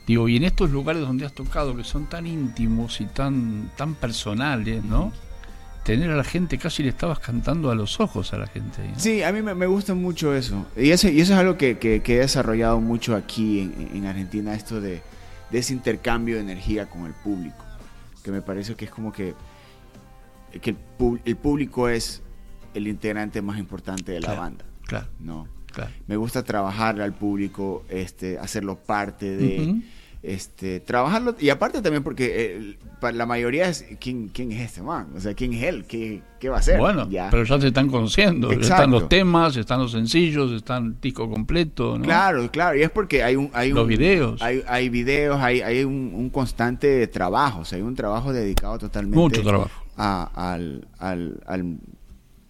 Digo, 0.07 0.29
y 0.29 0.37
en 0.37 0.45
estos 0.45 0.71
lugares 0.71 1.03
donde 1.03 1.25
has 1.25 1.33
tocado, 1.33 1.77
que 1.77 1.85
son 1.85 2.07
tan 2.09 2.27
íntimos 2.27 3.01
y 3.01 3.07
tan, 3.07 3.71
tan 3.77 3.95
personales, 3.95 4.85
¿no? 4.85 5.13
Tener 5.85 6.11
a 6.11 6.17
la 6.17 6.25
gente, 6.25 6.59
casi 6.59 6.83
le 6.83 6.91
estabas 6.91 7.21
cantando 7.21 7.71
a 7.71 7.75
los 7.75 8.01
ojos 8.01 8.33
a 8.35 8.39
la 8.39 8.47
gente. 8.47 8.87
¿no? 8.87 8.99
Sí, 8.99 9.23
a 9.23 9.33
mí 9.33 9.41
me, 9.41 9.55
me 9.55 9.67
gusta 9.67 9.95
mucho 9.95 10.35
eso. 10.35 10.67
Y 10.77 10.91
eso, 10.91 11.09
y 11.09 11.21
eso 11.21 11.33
es 11.33 11.39
algo 11.39 11.57
que, 11.57 11.79
que- 11.79 12.03
que 12.03 12.17
he 12.17 12.19
desarrollado 12.21 12.81
mucho 12.81 13.15
aquí 13.17 13.61
en, 13.61 13.91
en 13.95 14.07
Argentina, 14.07 14.53
esto 14.55 14.81
de, 14.81 15.01
de 15.51 15.59
ese 15.59 15.73
intercambio 15.73 16.35
de 16.37 16.43
energía 16.43 16.87
con 16.91 17.07
el 17.07 17.13
público. 17.15 17.65
Que 18.23 18.31
me 18.31 18.43
parece 18.43 18.75
que 18.75 18.85
es 18.85 18.91
como 18.91 19.13
que, 19.13 19.35
que 20.61 20.71
el, 20.71 20.77
el 21.25 21.37
público 21.37 21.89
es 21.89 22.23
el 22.75 22.87
integrante 22.89 23.43
más 23.43 23.59
importante 23.59 24.13
de 24.13 24.21
la 24.21 24.27
Claro. 24.29 24.41
banda. 24.41 24.65
Claro, 24.87 25.07
¿no? 25.21 25.49
claro. 25.73 25.91
Me 26.07 26.17
gusta 26.17 26.43
trabajar 26.43 27.01
al 27.01 27.13
público, 27.15 27.85
este, 27.89 28.39
hacerlo 28.39 28.77
parte 28.77 29.37
de... 29.37 29.81
Este, 30.23 30.81
trabajarlo 30.81 31.35
y 31.41 31.49
aparte 31.49 31.81
también 31.81 32.03
porque 32.03 32.27
eh, 32.59 32.79
para 33.01 33.17
la 33.17 33.25
mayoría 33.25 33.71
es 33.71 33.87
¿quién, 33.99 34.29
quién 34.29 34.53
es 34.53 34.61
este 34.61 34.83
man, 34.83 35.07
o 35.17 35.21
sea, 35.21 35.33
quién 35.33 35.55
es 35.55 35.63
él, 35.63 35.87
qué, 35.87 36.21
qué 36.39 36.51
va 36.51 36.57
a 36.57 36.59
hacer. 36.59 36.79
Bueno, 36.79 37.09
Ya. 37.09 37.29
pero 37.31 37.43
ya 37.45 37.59
te 37.59 37.69
están 37.69 37.89
conociendo. 37.89 38.49
Exacto. 38.53 38.75
Están 38.75 38.91
los 38.91 39.09
temas, 39.09 39.57
están 39.57 39.79
los 39.81 39.93
sencillos, 39.93 40.53
están 40.53 40.85
el 40.89 41.01
disco 41.01 41.31
completo, 41.31 41.97
¿no? 41.97 42.05
Claro, 42.05 42.51
claro, 42.51 42.77
y 42.79 42.83
es 42.83 42.91
porque 42.91 43.23
hay 43.23 43.35
un... 43.37 43.49
Hay 43.55 43.71
Los 43.73 43.85
un- 43.85 43.89
videos. 43.89 44.43
Hay, 44.43 44.63
hay 44.69 44.91
videos, 44.91 45.41
hay, 45.41 45.63
hay 45.63 45.85
un, 45.85 46.13
un 46.15 46.29
constante 46.29 47.07
trabajo, 47.07 47.61
o 47.61 47.65
sea, 47.65 47.77
hay 47.79 47.83
un 47.83 47.95
trabajo 47.95 48.31
dedicado 48.35 48.79
totalmente 48.79 49.17
Mucho 49.19 49.43
trabajo. 49.43 49.71
a- 49.97 50.53
al, 50.53 50.87
al, 50.99 51.41
al, 51.47 51.79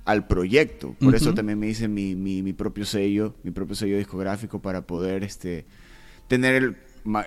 al 0.07 0.27
proyecto. 0.27 0.97
Por 0.99 1.15
eso 1.15 1.33
también 1.35 1.57
me 1.61 1.69
hice 1.69 1.87
mi, 1.87 2.17
mi, 2.17 2.43
mi 2.43 2.53
propio 2.53 2.85
sello, 2.85 3.37
mi 3.45 3.53
propio 3.53 3.77
sello 3.77 3.97
discográfico 3.97 4.59
para 4.61 4.83
poder 4.83 5.23
este 5.23 5.67
tener 6.27 6.55
el, 6.57 6.77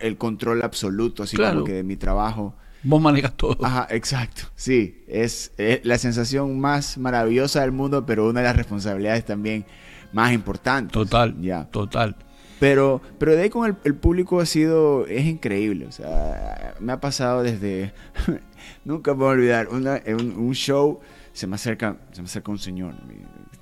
el 0.01 0.17
control 0.17 0.61
absoluto, 0.63 1.23
así 1.23 1.35
Claro. 1.35 1.55
como 1.55 1.65
que 1.65 1.73
de 1.73 1.83
mi 1.83 1.95
trabajo. 1.95 2.55
Vos 2.83 3.01
manejas 3.01 3.33
todo. 3.37 3.57
Ajá, 3.65 3.87
exacto. 3.91 4.43
Sí, 4.55 5.03
es, 5.07 5.53
la 5.83 5.97
sensación 5.97 6.59
más 6.59 6.97
maravillosa 6.97 7.61
del 7.61 7.71
mundo, 7.71 8.05
pero 8.05 8.27
una 8.27 8.41
de 8.41 8.47
las 8.47 8.55
responsabilidades 8.57 9.25
también 9.25 9.65
más 10.11 10.33
importantes. 10.33 10.91
Total, 10.91 11.35
Ya. 11.39 11.65
total. 11.71 12.15
Pero, 12.59 13.01
pero 13.19 13.33
de 13.35 13.41
ahí 13.43 13.49
con 13.49 13.65
el, 13.69 13.75
el 13.83 13.95
público 13.95 14.39
ha 14.39 14.45
sido, 14.45 15.05
es 15.07 15.25
increíble. 15.25 15.85
O 15.85 15.91
sea, 15.91 16.75
me 16.79 16.93
ha 16.93 16.99
pasado 17.01 17.41
desde, 17.43 17.93
nunca 18.85 19.13
me 19.13 19.19
voy 19.19 19.27
a 19.27 19.31
olvidar, 19.31 19.67
una, 19.69 20.01
un, 20.07 20.33
un 20.37 20.53
show, 20.53 20.99
se 21.33 21.47
me 21.47 21.55
acerca, 21.55 21.97
se 22.11 22.21
me 22.21 22.25
acerca 22.27 22.51
un 22.51 22.59
señor. 22.59 22.95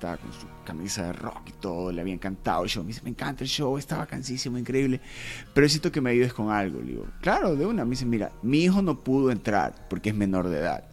Estaba 0.02 0.16
con 0.16 0.32
su 0.32 0.46
camisa 0.64 1.06
de 1.06 1.12
rock 1.12 1.42
y 1.48 1.52
todo, 1.52 1.92
le 1.92 2.00
había 2.00 2.14
encantado 2.14 2.64
el 2.64 2.68
show. 2.68 2.82
Me 2.82 2.88
dice, 2.88 3.02
me 3.04 3.10
encanta 3.10 3.44
el 3.44 3.48
show, 3.50 3.78
estaba 3.78 4.04
cansísimo, 4.06 4.58
increíble. 4.58 5.00
Pero 5.54 5.64
necesito 5.64 5.92
que 5.92 6.00
me 6.00 6.10
ayudes 6.10 6.32
con 6.32 6.50
algo. 6.50 6.80
Le 6.80 6.86
digo, 6.92 7.06
claro, 7.20 7.54
de 7.54 7.64
una. 7.66 7.84
Me 7.84 7.90
dice, 7.90 8.04
mira, 8.04 8.32
mi 8.42 8.64
hijo 8.64 8.82
no 8.82 8.98
pudo 8.98 9.30
entrar 9.30 9.86
porque 9.88 10.08
es 10.10 10.16
menor 10.16 10.48
de 10.48 10.58
edad. 10.58 10.84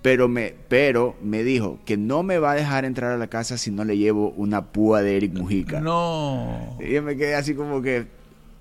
Pero 0.00 0.26
me, 0.28 0.54
pero 0.68 1.16
me 1.22 1.42
dijo 1.44 1.78
que 1.84 1.98
no 1.98 2.22
me 2.22 2.38
va 2.38 2.52
a 2.52 2.54
dejar 2.54 2.86
entrar 2.86 3.12
a 3.12 3.18
la 3.18 3.26
casa 3.26 3.58
si 3.58 3.70
no 3.70 3.84
le 3.84 3.98
llevo 3.98 4.30
una 4.30 4.64
púa 4.72 5.02
de 5.02 5.18
Eric 5.18 5.34
Mujica. 5.34 5.80
No. 5.82 6.78
Y 6.80 6.92
yo 6.94 7.02
me 7.02 7.14
quedé 7.16 7.34
así 7.34 7.54
como 7.54 7.82
que, 7.82 8.06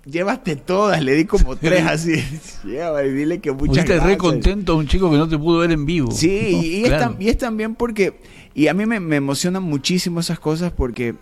llévate 0.05 0.55
todas, 0.57 1.01
le 1.03 1.13
di 1.13 1.23
como 1.25 1.55
tres 1.57 1.85
así. 1.85 2.21
Lleva 2.65 3.01
y 3.05 3.11
dile 3.13 3.39
que 3.39 3.51
muchas 3.53 3.87
re 3.87 3.95
gracias. 3.95 4.17
contento 4.17 4.73
a 4.73 4.75
un 4.75 4.87
chico 4.87 5.09
que 5.09 5.17
no 5.17 5.29
te 5.29 5.37
pudo 5.37 5.59
ver 5.59 5.71
en 5.71 5.85
vivo. 5.85 6.11
Sí, 6.11 6.49
No, 6.51 6.61
y, 6.63 6.83
claro. 6.83 7.15
y 7.19 7.29
es 7.29 7.37
también 7.37 7.75
porque, 7.75 8.19
y 8.55 8.67
a 8.69 8.73
mí 8.73 8.85
me, 8.87 8.99
me 8.99 9.17
emocionan 9.17 9.61
muchísimo 9.63 10.19
esas 10.21 10.39
cosas 10.39 10.71
porque 10.71 11.13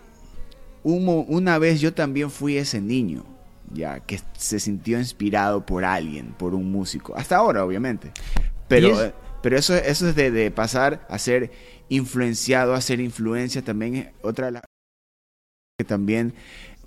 un 0.82 1.04
mo- 1.04 1.26
una 1.28 1.58
vez 1.58 1.80
yo 1.80 1.92
también 1.92 2.30
fui 2.30 2.56
ese 2.56 2.80
niño, 2.80 3.24
ya, 3.72 4.00
que 4.00 4.20
se 4.38 4.60
sintió 4.60 4.98
inspirado 4.98 5.66
por 5.66 5.84
alguien, 5.84 6.32
por 6.38 6.54
un 6.54 6.70
músico. 6.70 7.14
Hasta 7.16 7.36
ahora, 7.36 7.64
obviamente. 7.64 8.12
Pero, 8.68 8.88
es- 9.00 9.08
eh, 9.10 9.14
pero 9.42 9.58
eso, 9.58 9.74
eso 9.74 10.08
es 10.08 10.14
de, 10.14 10.30
de 10.30 10.50
pasar 10.50 11.06
a 11.10 11.18
ser 11.18 11.50
influenciado, 11.88 12.72
a 12.74 12.80
ser 12.80 13.00
influencia, 13.00 13.62
también 13.62 13.94
es 13.96 14.06
otra 14.22 14.46
de 14.46 14.52
las 14.52 14.62
que 15.78 15.84
también 15.84 16.34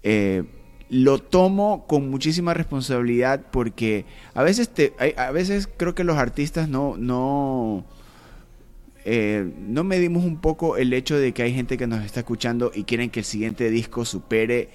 eh, 0.03 0.43
lo 0.89 1.19
tomo 1.19 1.85
con 1.87 2.09
muchísima 2.09 2.53
responsabilidad 2.53 3.41
porque 3.51 4.05
a 4.33 4.43
veces 4.43 4.69
te, 4.69 4.93
a 5.17 5.31
veces 5.31 5.67
creo 5.75 5.93
que 5.93 6.05
los 6.05 6.17
artistas 6.17 6.69
no, 6.69 6.95
no, 6.97 7.83
eh, 9.09 9.49
no 9.57 9.85
medimos 9.85 10.25
un 10.25 10.37
poco 10.41 10.75
el 10.75 10.91
hecho 10.91 11.17
de 11.17 11.31
que 11.31 11.41
hay 11.43 11.53
gente 11.53 11.77
que 11.77 11.87
nos 11.87 12.03
está 12.03 12.19
escuchando 12.19 12.71
y 12.75 12.83
quieren 12.83 13.09
que 13.09 13.19
el 13.21 13.25
siguiente 13.25 13.69
disco 13.69 14.03
supere, 14.03 14.69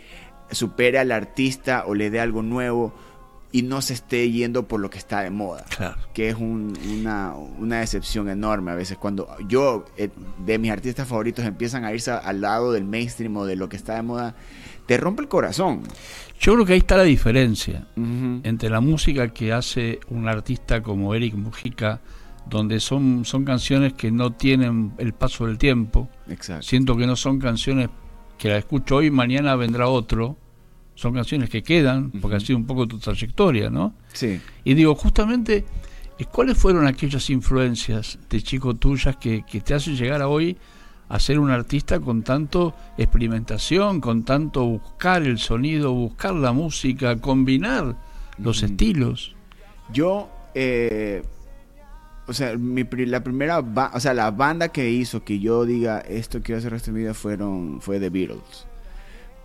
supere 0.50 0.98
al 0.98 1.12
artista 1.12 1.84
o 1.86 1.94
le 1.94 2.08
dé 2.08 2.18
algo 2.18 2.40
nuevo 2.42 2.94
y 3.54 3.60
no 3.60 3.82
se 3.82 3.92
esté 3.92 4.30
yendo 4.30 4.66
por 4.66 4.80
lo 4.80 4.88
que 4.88 4.96
está 4.96 5.20
de 5.20 5.28
moda 5.28 5.66
Claro. 5.76 5.96
que 6.14 6.30
es 6.30 6.36
un- 6.36 6.72
una, 7.00 7.34
una 7.58 7.80
decepción 7.80 8.30
enorme 8.30 8.70
a 8.70 8.74
veces. 8.74 8.96
Cuando 8.96 9.28
yo 9.46 9.84
eh, 9.98 10.08
de 10.46 10.58
mis 10.58 10.70
artistas 10.70 11.06
favoritos 11.06 11.44
empiezan 11.44 11.84
a 11.84 11.92
irse 11.92 12.10
al 12.12 12.40
lado 12.40 12.72
del 12.72 12.84
mainstream 12.84 13.36
o 13.36 13.44
de 13.44 13.56
lo 13.56 13.68
que 13.68 13.76
está 13.76 13.96
de 13.96 14.02
moda 14.02 14.34
te 14.86 14.96
rompe 14.96 15.20
el 15.20 15.28
corazón. 15.28 15.82
Yo 16.40 16.54
creo 16.54 16.64
que 16.64 16.72
ahí 16.72 16.78
está 16.78 16.96
la 16.96 17.02
diferencia 17.04 17.86
entre 18.42 18.70
la 18.70 18.80
música 18.80 19.28
que 19.28 19.52
hace 19.52 20.00
un 20.08 20.26
artista 20.26 20.82
como 20.82 21.14
Eric 21.14 21.34
Mujica, 21.34 22.00
donde 22.48 22.80
son, 22.80 23.24
son 23.24 23.44
canciones 23.44 23.92
que 23.94 24.10
no 24.10 24.32
tienen 24.32 24.92
el 24.98 25.12
paso 25.12 25.46
del 25.46 25.58
tiempo. 25.58 26.08
exacto 26.28 26.66
Siento 26.66 26.96
que 26.96 27.06
no 27.06 27.16
son 27.16 27.38
canciones 27.38 27.88
que 28.38 28.48
la 28.48 28.58
escucho 28.58 28.96
hoy, 28.96 29.10
mañana 29.10 29.56
vendrá 29.56 29.88
otro. 29.88 30.36
Son 30.94 31.14
canciones 31.14 31.48
que 31.48 31.62
quedan, 31.62 32.10
porque 32.10 32.36
ha 32.36 32.40
sido 32.40 32.58
un 32.58 32.66
poco 32.66 32.86
tu 32.86 32.98
trayectoria, 32.98 33.70
¿no? 33.70 33.94
sí 34.12 34.40
Y 34.62 34.74
digo, 34.74 34.94
justamente, 34.94 35.64
eh, 36.18 36.24
¿cuáles 36.30 36.58
fueron 36.58 36.86
aquellas 36.86 37.30
influencias 37.30 38.18
de 38.28 38.42
chico 38.42 38.74
tuyas 38.74 39.16
que, 39.16 39.44
que 39.44 39.60
te 39.62 39.74
hacen 39.74 39.96
llegar 39.96 40.20
a 40.20 40.28
hoy 40.28 40.58
a 41.08 41.18
ser 41.18 41.38
un 41.38 41.50
artista 41.50 41.98
con 41.98 42.22
tanto 42.22 42.74
experimentación, 42.98 44.00
con 44.00 44.24
tanto 44.24 44.64
buscar 44.64 45.22
el 45.22 45.38
sonido, 45.38 45.92
buscar 45.92 46.34
la 46.34 46.52
música, 46.52 47.16
combinar 47.16 47.96
los 48.38 48.62
estilos? 48.62 49.34
yo 49.92 50.28
eh, 50.54 51.22
o 52.32 52.34
sea 52.34 52.56
mi, 52.56 52.84
la 53.06 53.22
primera 53.22 53.60
o 53.60 54.00
sea 54.00 54.14
la 54.14 54.30
banda 54.30 54.68
que 54.68 54.90
hizo 54.90 55.22
que 55.24 55.38
yo 55.38 55.64
diga 55.64 56.00
esto 56.00 56.40
quiero 56.42 56.58
hacer 56.58 56.74
esta 56.74 56.90
vida 56.90 57.14
fueron 57.14 57.80
fue 57.80 58.00
The 58.00 58.10
Beatles 58.10 58.66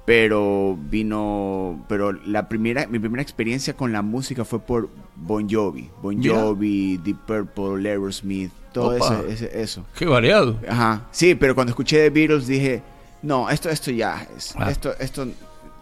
pero 0.06 0.78
vino 0.90 1.84
pero 1.90 2.14
la 2.14 2.48
primera 2.48 2.88
mi 2.88 2.98
primera 3.00 3.22
experiencia 3.22 3.76
con 3.76 3.92
la 3.92 4.02
música 4.02 4.46
fue 4.46 4.60
por 4.60 4.90
Bon 5.16 5.48
Jovi 5.50 5.90
Bon 6.02 6.18
Mira. 6.18 6.34
Jovi 6.40 6.98
Deep 6.98 7.18
Purple 7.26 7.90
Aerosmith 7.90 8.52
todo 8.72 8.96
ese- 9.28 9.62
eso 9.62 9.86
Qué 9.98 10.06
variado. 10.06 10.60
ajá 10.70 11.08
sí 11.12 11.36
pero 11.36 11.56
cuando 11.56 11.72
escuché 11.72 11.98
The 12.04 12.10
Beatles 12.10 12.48
dije 12.48 12.82
no 13.22 13.50
esto 13.50 13.70
esto 13.70 13.92
ya 13.92 14.26
es 14.38 14.54
Ah. 14.58 14.72
esto 14.72 14.94
esto 15.00 15.28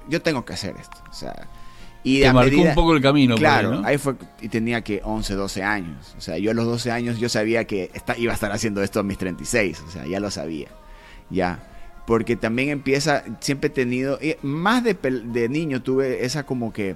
yo 0.10 0.22
tengo 0.22 0.44
que 0.44 0.54
hacer 0.54 0.76
esto 0.80 0.98
o 1.10 1.14
sea 1.14 1.48
y 2.06 2.22
Te 2.22 2.32
marcó 2.32 2.52
medida- 2.52 2.70
un 2.70 2.76
poco 2.76 2.96
el 2.96 3.02
camino. 3.02 3.36
Claro, 3.36 3.72
ahí, 3.72 3.78
¿no? 3.82 3.88
ahí 3.88 3.98
fue 3.98 4.14
y 4.42 4.48
tenía 4.48 4.82
que 4.82 5.02
11, 5.04 5.34
12 5.34 5.64
años. 5.64 6.16
O 6.18 6.22
sea, 6.22 6.38
yo 6.38 6.52
a 6.52 6.54
los 6.54 6.66
12 6.66 6.92
años 6.92 7.20
yo 7.20 7.28
sabía 7.28 7.66
que 7.66 7.90
esta- 7.94 8.18
iba 8.18 8.32
a 8.32 8.36
estar 8.36 8.52
haciendo 8.52 8.82
esto 8.84 9.00
a 9.00 9.04
mis 9.04 9.18
36, 9.18 9.84
o 9.86 9.92
sea, 9.92 10.06
ya 10.06 10.20
lo 10.20 10.32
sabía. 10.32 10.70
Ya. 11.30 11.72
Porque 12.06 12.36
también 12.36 12.70
empieza, 12.70 13.24
siempre 13.40 13.68
he 13.68 13.72
tenido, 13.72 14.20
más 14.44 14.84
de, 14.84 14.94
de 14.94 15.50
niño 15.50 15.82
tuve 15.82 16.24
esa 16.24 16.46
como 16.46 16.72
que, 16.72 16.96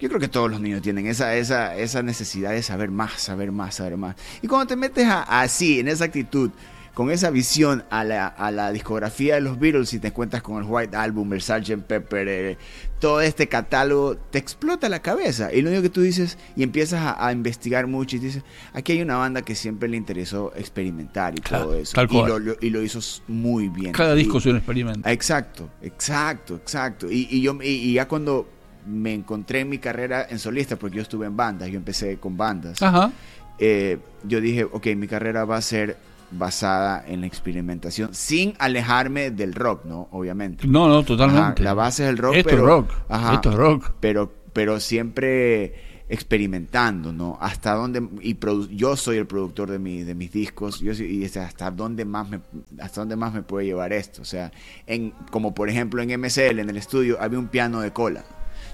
yo 0.00 0.08
creo 0.08 0.18
que 0.20 0.28
todos 0.28 0.50
los 0.50 0.60
niños 0.62 0.80
tienen 0.80 1.06
esa, 1.06 1.36
esa, 1.36 1.76
esa 1.76 2.02
necesidad 2.02 2.52
de 2.52 2.62
saber 2.62 2.90
más, 2.90 3.12
saber 3.20 3.52
más, 3.52 3.74
saber 3.74 3.98
más. 3.98 4.16
Y 4.40 4.46
cuando 4.46 4.66
te 4.68 4.76
metes 4.76 5.06
a- 5.06 5.42
así, 5.42 5.80
en 5.80 5.88
esa 5.88 6.04
actitud, 6.06 6.50
con 6.94 7.10
esa 7.10 7.30
visión 7.30 7.84
a 7.90 8.02
la, 8.04 8.26
a 8.26 8.50
la 8.50 8.72
discografía 8.72 9.34
de 9.36 9.40
los 9.42 9.58
Beatles 9.60 9.92
y 9.92 9.98
te 10.00 10.08
encuentras 10.08 10.42
con 10.42 10.56
el 10.56 10.64
White 10.68 10.96
Album, 10.96 11.32
el 11.34 11.40
Sgt. 11.42 11.82
Pepper, 11.86 12.26
eh, 12.28 12.58
todo 13.00 13.20
este 13.20 13.46
catálogo, 13.48 14.16
te 14.16 14.38
explota 14.38 14.88
la 14.88 15.00
cabeza. 15.00 15.52
Y 15.52 15.62
lo 15.62 15.68
único 15.70 15.82
que 15.82 15.88
tú 15.90 16.00
dices, 16.02 16.36
y 16.56 16.62
empiezas 16.62 17.00
a, 17.02 17.26
a 17.26 17.32
investigar 17.32 17.86
mucho 17.86 18.16
y 18.16 18.18
dices, 18.18 18.42
aquí 18.72 18.92
hay 18.92 19.02
una 19.02 19.16
banda 19.16 19.42
que 19.42 19.54
siempre 19.54 19.88
le 19.88 19.96
interesó 19.96 20.52
experimentar 20.56 21.38
y 21.38 21.40
Claro, 21.40 21.64
todo 21.66 21.74
eso. 21.76 21.92
tal 21.94 22.06
y, 22.06 22.08
cual. 22.08 22.28
lo, 22.28 22.38
lo- 22.40 22.56
y 22.60 22.70
lo 22.70 22.82
hizo 22.82 22.98
muy 23.28 23.68
bien. 23.68 23.92
Cada 23.92 24.14
Y- 24.14 24.18
disco 24.18 24.38
es 24.38 24.46
un 24.46 24.56
experimento. 24.56 25.08
Exacto, 25.08 25.68
exacto, 25.82 26.56
exacto. 26.56 27.10
Y, 27.10 27.28
y 27.30 27.40
yo 27.40 27.56
y, 27.62 27.68
y 27.68 27.92
ya 27.94 28.08
cuando 28.08 28.48
me 28.86 29.12
encontré 29.14 29.60
en 29.60 29.68
mi 29.68 29.78
carrera 29.78 30.26
en 30.28 30.38
solista, 30.38 30.76
porque 30.76 30.96
yo 30.96 31.02
estuve 31.02 31.26
en 31.26 31.36
bandas, 31.36 31.68
yo 31.68 31.76
empecé 31.76 32.16
con 32.16 32.36
bandas, 32.36 32.80
Ajá. 32.82 33.12
eh, 33.58 33.98
yo 34.24 34.40
dije, 34.40 34.64
ok, 34.64 34.86
mi 34.96 35.06
carrera 35.06 35.44
va 35.44 35.56
a 35.56 35.62
ser 35.62 35.96
basada 36.30 37.04
en 37.06 37.22
la 37.22 37.26
experimentación, 37.26 38.12
sin 38.14 38.54
alejarme 38.58 39.30
del 39.30 39.54
rock, 39.54 39.84
¿no? 39.84 40.08
Obviamente. 40.12 40.66
No, 40.66 40.86
no, 40.88 40.98
Ajá, 40.98 41.06
totalmente. 41.06 41.62
la 41.62 41.74
base 41.74 42.04
es 42.04 42.10
el 42.10 42.18
rock, 42.18 42.34
Esto 42.36 42.50
pero, 42.50 42.62
es 42.62 42.66
rock. 42.68 42.90
ajá, 43.08 43.34
Esto 43.34 43.50
es 43.50 43.54
rock. 43.56 43.92
pero, 44.00 44.32
pero 44.52 44.78
siempre 44.80 45.86
experimentando, 46.10 47.12
¿no? 47.12 47.36
Hasta 47.40 47.74
dónde, 47.74 48.02
y 48.22 48.34
produ- 48.34 48.68
yo 48.68 48.96
soy 48.96 49.18
el 49.18 49.26
productor 49.26 49.70
de, 49.70 49.78
mi, 49.78 50.02
de 50.02 50.14
mis 50.14 50.32
discos, 50.32 50.80
yo 50.80 50.94
soy- 50.94 51.06
y 51.06 51.24
hasta 51.38 51.70
dónde 51.70 52.04
más 52.04 52.28
me, 52.28 52.40
hasta 52.80 53.02
dónde 53.02 53.16
más 53.16 53.32
me 53.34 53.42
puede 53.42 53.66
llevar 53.66 53.92
esto, 53.92 54.22
o 54.22 54.24
sea, 54.24 54.50
en, 54.86 55.10
como 55.30 55.54
por 55.54 55.68
ejemplo 55.68 56.00
en 56.02 56.10
MCL, 56.20 56.60
en 56.60 56.70
el 56.70 56.76
estudio, 56.78 57.18
había 57.20 57.38
un 57.38 57.48
piano 57.48 57.80
de 57.80 57.92
cola. 57.92 58.24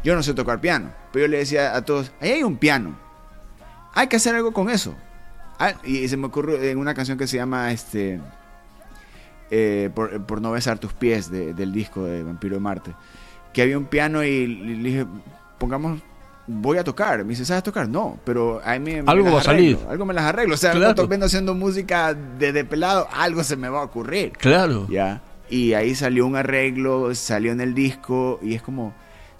Yo 0.05 0.15
no 0.15 0.23
sé 0.23 0.35
tocar 0.35 0.61
piano, 0.61 0.93
pero 1.13 1.27
yo 1.27 1.31
le 1.31 1.39
decía 1.39 1.75
a 1.75 1.85
todos, 1.85 2.13
ahí 2.21 2.31
hay 2.31 2.43
un 2.43 2.57
piano, 2.57 2.97
hay 3.95 4.07
que 4.07 4.17
hacer 4.17 4.35
algo 4.35 4.53
con 4.53 4.71
eso. 4.71 4.95
Ah, 5.59 5.75
y 5.85 6.09
se 6.09 6.17
me 6.17 6.27
ocurrió 6.27 6.61
en 6.63 6.79
una 6.79 6.95
canción 6.95 7.17
que 7.19 7.27
se 7.27 7.37
llama 7.37 7.71
este 7.73 8.21
eh, 9.51 9.91
por, 9.95 10.23
por 10.25 10.41
no 10.41 10.51
besar 10.53 10.79
tus 10.79 10.93
pies 10.93 11.31
de- 11.31 11.55
del 11.55 11.73
disco 11.73 12.05
de 12.05 12.23
Vampiro 12.23 12.55
de 12.57 12.61
Marte, 12.61 12.93
que 13.53 13.63
había 13.63 13.79
un 13.79 13.85
piano 13.87 14.25
y 14.25 14.47
le 14.47 14.89
dije, 14.91 15.07
pongamos, 15.59 16.01
voy 16.47 16.79
a 16.79 16.85
tocar. 16.85 17.23
Me 17.25 17.31
dice, 17.31 17.45
¿sabes 17.45 17.63
tocar? 17.63 17.89
No, 17.89 18.19
pero 18.25 18.61
a 18.65 18.73
mí 18.79 18.95
me, 19.03 19.03
Algo 19.11 19.33
va 19.33 19.41
a 19.41 19.45
salir. 19.45 19.79
Algo 19.89 20.05
me 20.07 20.15
las 20.15 20.25
arreglo. 20.25 20.55
O 20.55 20.59
sea, 20.59 20.73
Claro. 20.73 20.91
estoy 20.91 21.07
viendo 21.07 21.27
haciendo 21.27 21.55
música 21.55 22.15
desde 22.15 22.65
pelado, 22.65 23.07
algo 23.13 23.45
se 23.45 23.57
me 23.57 23.69
va 23.69 23.81
a 23.81 23.85
ocurrir. 23.85 24.33
Claro. 24.33 24.87
¿ya? 24.91 25.21
Y 25.49 25.75
ahí 25.75 25.95
salió 25.95 26.27
un 26.27 26.37
arreglo, 26.37 27.15
salió 27.15 27.53
en 27.53 27.61
el 27.61 27.75
disco 27.75 28.41
y 28.43 28.55
es 28.55 28.63
como 28.63 28.95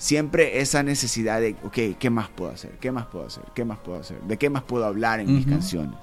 siempre 0.05 0.61
esa 0.61 0.83
necesidad 0.83 1.41
de, 1.41 1.57
ok, 1.65 1.97
¿qué 1.99 2.11
más 2.11 2.29
puedo 2.29 2.51
hacer? 2.53 2.73
¿Qué 2.79 2.93
más 2.93 3.07
puedo 3.07 3.25
hacer? 3.27 3.43
¿Qué 3.55 3.65
más 3.65 3.79
puedo 3.79 3.99
hacer? 4.01 4.21
¿De 4.21 4.37
qué 4.37 4.51
más 4.51 4.63
puedo 4.63 4.85
hablar 4.85 5.19
en 5.21 5.35
mis 5.35 5.47
canciones? 5.47 5.97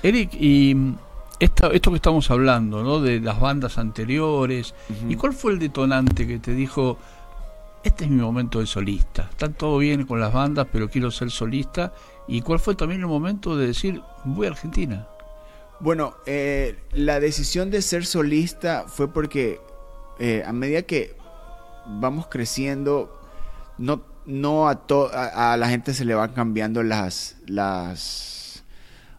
Eric, 0.00 0.30
y 0.34 0.76
mm, 0.76 0.94
esta- 1.40 1.66
esto 1.72 1.90
que 1.90 1.96
estamos 1.96 2.30
hablando, 2.30 2.84
¿no? 2.84 3.00
De 3.00 3.18
las 3.18 3.40
bandas 3.40 3.76
anteriores. 3.76 4.74
¿Y 5.08 5.16
cuál 5.16 5.32
fue 5.32 5.50
el 5.52 5.58
detonante 5.58 6.24
que 6.24 6.38
te 6.38 6.54
dijo, 6.54 6.98
este 7.82 8.04
es 8.04 8.10
mi 8.10 8.22
momento 8.22 8.60
de 8.60 8.66
solista? 8.66 9.26
Está 9.28 9.48
todo 9.48 9.78
bien 9.78 10.06
con 10.06 10.20
las 10.20 10.32
bandas, 10.32 10.68
pero 10.72 10.88
quiero 10.88 11.10
ser 11.10 11.32
solista. 11.32 11.92
¿Y 12.28 12.42
cuál 12.42 12.60
fue 12.60 12.76
también 12.76 13.00
el 13.00 13.08
momento 13.08 13.56
de 13.56 13.66
decir, 13.66 14.00
voy 14.24 14.46
a 14.46 14.50
Argentina? 14.50 15.08
Bueno, 15.80 16.14
eh, 16.26 16.78
la 16.92 17.18
decisión 17.18 17.70
de 17.70 17.82
ser 17.82 18.06
solista 18.06 18.84
fue 18.86 19.08
porque 19.12 19.60
eh, 20.20 20.44
a 20.46 20.52
medida 20.52 20.82
que 20.82 21.16
vamos 21.86 22.26
creciendo, 22.28 23.17
no, 23.78 24.02
no 24.26 24.68
a, 24.68 24.86
to- 24.86 25.10
a, 25.12 25.52
a 25.52 25.56
la 25.56 25.68
gente 25.68 25.94
se 25.94 26.04
le 26.04 26.14
van 26.14 26.32
cambiando 26.32 26.82
las, 26.82 27.36
las 27.46 28.64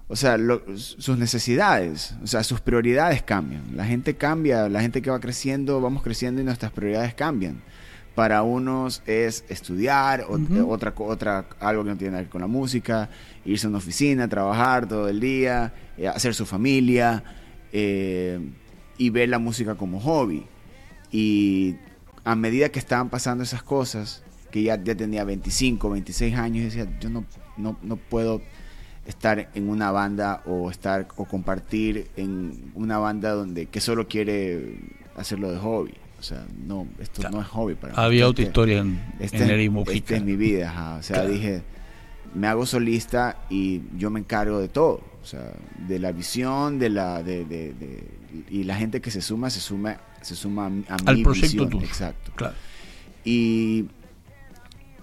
o 0.07 0.15
sea, 0.15 0.37
lo- 0.37 0.61
sus 0.77 1.17
necesidades, 1.17 2.15
o 2.23 2.27
sea, 2.27 2.43
sus 2.43 2.61
prioridades 2.61 3.21
cambian. 3.23 3.63
La 3.75 3.85
gente 3.85 4.15
cambia, 4.17 4.67
la 4.69 4.81
gente 4.81 5.01
que 5.01 5.09
va 5.11 5.19
creciendo, 5.19 5.81
vamos 5.81 6.03
creciendo 6.03 6.41
y 6.41 6.43
nuestras 6.45 6.71
prioridades 6.71 7.13
cambian. 7.13 7.61
Para 8.15 8.41
unos 8.43 9.01
es 9.05 9.45
estudiar, 9.49 10.25
o- 10.27 10.33
Ujú. 10.35 10.69
otra, 10.71 10.93
otra, 10.97 11.45
algo 11.59 11.83
que 11.83 11.91
no 11.91 11.95
tiene 11.97 12.11
nada 12.11 12.23
que 12.23 12.25
ver 12.25 12.31
con 12.31 12.41
la 12.41 12.47
música, 12.47 13.09
irse 13.45 13.67
a 13.67 13.69
una 13.69 13.77
oficina, 13.77 14.27
trabajar 14.27 14.87
todo 14.87 15.07
el 15.07 15.19
día, 15.19 15.73
eh, 15.97 16.07
hacer 16.07 16.33
su 16.35 16.45
familia 16.45 17.23
eh, 17.71 18.39
y 18.97 19.09
ver 19.11 19.29
la 19.29 19.39
música 19.39 19.75
como 19.75 19.99
hobby. 20.01 20.45
Y 21.11 21.75
a 22.25 22.35
medida 22.35 22.69
que 22.69 22.79
estaban 22.79 23.09
pasando 23.09 23.43
esas 23.43 23.63
cosas, 23.63 24.23
que 24.51 24.63
ya, 24.63 24.81
ya 24.83 24.95
tenía 24.95 25.23
25, 25.23 25.89
26 25.89 26.35
años, 26.35 26.65
decía, 26.65 26.87
yo 26.99 27.09
no, 27.09 27.25
no, 27.57 27.77
no 27.81 27.95
puedo 27.97 28.41
estar 29.05 29.49
en 29.55 29.69
una 29.69 29.91
banda 29.91 30.41
o 30.45 30.69
estar 30.69 31.07
o 31.15 31.25
compartir 31.25 32.07
en 32.15 32.71
una 32.75 32.97
banda 32.99 33.31
donde 33.31 33.65
que 33.65 33.79
solo 33.81 34.07
quiere 34.07 34.77
hacerlo 35.15 35.51
de 35.51 35.57
hobby. 35.57 35.93
O 36.19 36.23
sea, 36.23 36.45
no, 36.67 36.85
esto 36.99 37.21
Claro. 37.21 37.37
no 37.37 37.41
es 37.41 37.47
hobby 37.47 37.75
para 37.75 37.93
mí. 37.93 37.99
Había 38.01 38.27
otra 38.27 38.43
Este- 38.43 38.49
historia 38.49 38.79
en, 38.79 38.99
este, 39.19 39.37
en 39.37 39.43
es- 39.43 39.49
Eric 39.49 39.67
este 39.67 39.69
Mujica. 39.69 40.15
es 40.17 40.23
mi 40.23 40.35
vida, 40.35 40.69
ajá. 40.69 40.95
o 40.97 41.03
sea, 41.03 41.15
Claro. 41.17 41.29
dije, 41.31 41.61
me 42.35 42.47
hago 42.47 42.65
solista 42.65 43.37
y 43.49 43.81
yo 43.97 44.09
me 44.11 44.19
encargo 44.19 44.59
de 44.59 44.67
todo, 44.67 45.01
o 45.23 45.25
sea, 45.25 45.53
de 45.87 45.97
la 45.97 46.11
visión, 46.11 46.77
de 46.77 46.89
la, 46.89 47.23
de, 47.23 47.45
de- 47.45 47.73
de- 47.73 48.03
y 48.49 48.63
la 48.63 48.75
gente 48.75 49.01
que 49.01 49.09
se 49.11 49.21
suma, 49.21 49.49
se 49.49 49.59
suma, 49.61 49.97
se 50.21 50.35
suma 50.35 50.65
a, 50.67 50.69
mi- 50.69 50.83
a 50.89 50.95
Al 51.05 51.15
mi 51.17 51.23
proyecto 51.23 51.47
visión, 51.65 51.69
tuyo. 51.69 51.85
exacto. 51.85 52.31
Claro. 52.35 52.53
Y, 53.23 53.85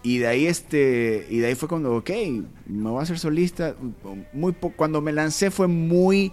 y 0.02 0.18
de 0.18 0.26
ahí 0.26 0.46
este, 0.46 1.26
y 1.30 1.38
de 1.38 1.48
ahí 1.48 1.54
fue 1.54 1.68
cuando, 1.68 1.96
ok, 1.96 2.11
me 2.66 2.90
voy 2.90 3.00
a 3.00 3.02
hacer 3.02 3.18
solista. 3.18 3.74
Muy 4.32 4.52
cuando 4.52 5.00
me 5.00 5.12
lancé 5.12 5.50
fue 5.50 5.66
muy, 5.66 6.32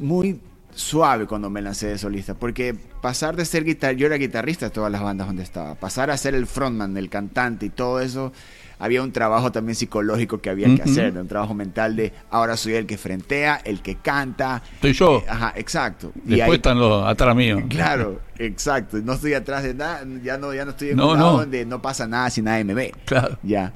muy 0.00 0.40
suave 0.74 1.26
cuando 1.26 1.50
me 1.50 1.62
lancé 1.62 1.86
de 1.88 1.98
solista, 1.98 2.34
porque 2.34 2.74
pasar 3.00 3.36
de 3.36 3.44
ser 3.44 3.64
guitar, 3.64 3.94
yo 3.94 4.06
era 4.06 4.16
guitarrista 4.16 4.66
de 4.66 4.70
todas 4.70 4.90
las 4.90 5.02
bandas 5.02 5.26
donde 5.26 5.42
estaba, 5.42 5.74
pasar 5.76 6.10
a 6.10 6.16
ser 6.16 6.34
el 6.34 6.46
frontman, 6.46 6.96
el 6.96 7.08
cantante 7.08 7.66
y 7.66 7.70
todo 7.70 8.00
eso, 8.00 8.32
había 8.80 9.02
un 9.02 9.12
trabajo 9.12 9.52
también 9.52 9.76
psicológico 9.76 10.40
que 10.40 10.50
había 10.50 10.66
que 10.74 10.82
Ujú. 10.82 10.90
hacer, 10.90 11.16
un 11.16 11.28
trabajo 11.28 11.54
mental 11.54 11.94
de 11.94 12.12
ahora 12.28 12.56
soy 12.56 12.74
el 12.74 12.86
que 12.86 12.98
frentea, 12.98 13.60
el 13.64 13.82
que 13.82 13.94
canta. 13.96 14.62
Estoy 14.74 14.92
yo. 14.94 15.18
Eh, 15.18 15.24
ajá, 15.28 15.52
exacto. 15.56 16.12
Y 16.26 16.30
Después 16.30 16.42
ahí- 16.50 16.56
están 16.56 16.78
los 16.80 17.06
atrás 17.06 17.36
mío. 17.36 17.62
Claro, 17.68 18.20
exacto. 18.38 18.96
No 18.98 19.12
estoy 19.12 19.34
atrás 19.34 19.62
de 19.62 19.74
nada, 19.74 20.02
ya 20.24 20.38
no, 20.38 20.52
ya 20.52 20.64
no 20.64 20.72
estoy 20.72 20.90
en 20.90 20.96
No, 20.96 21.12
un 21.12 21.14
lado 21.18 21.32
no. 21.34 21.38
donde 21.38 21.64
no 21.64 21.80
pasa 21.80 22.08
nada 22.08 22.28
si 22.30 22.42
nadie 22.42 22.64
me 22.64 22.74
ve. 22.74 22.92
Claro. 23.04 23.38
Ya. 23.44 23.72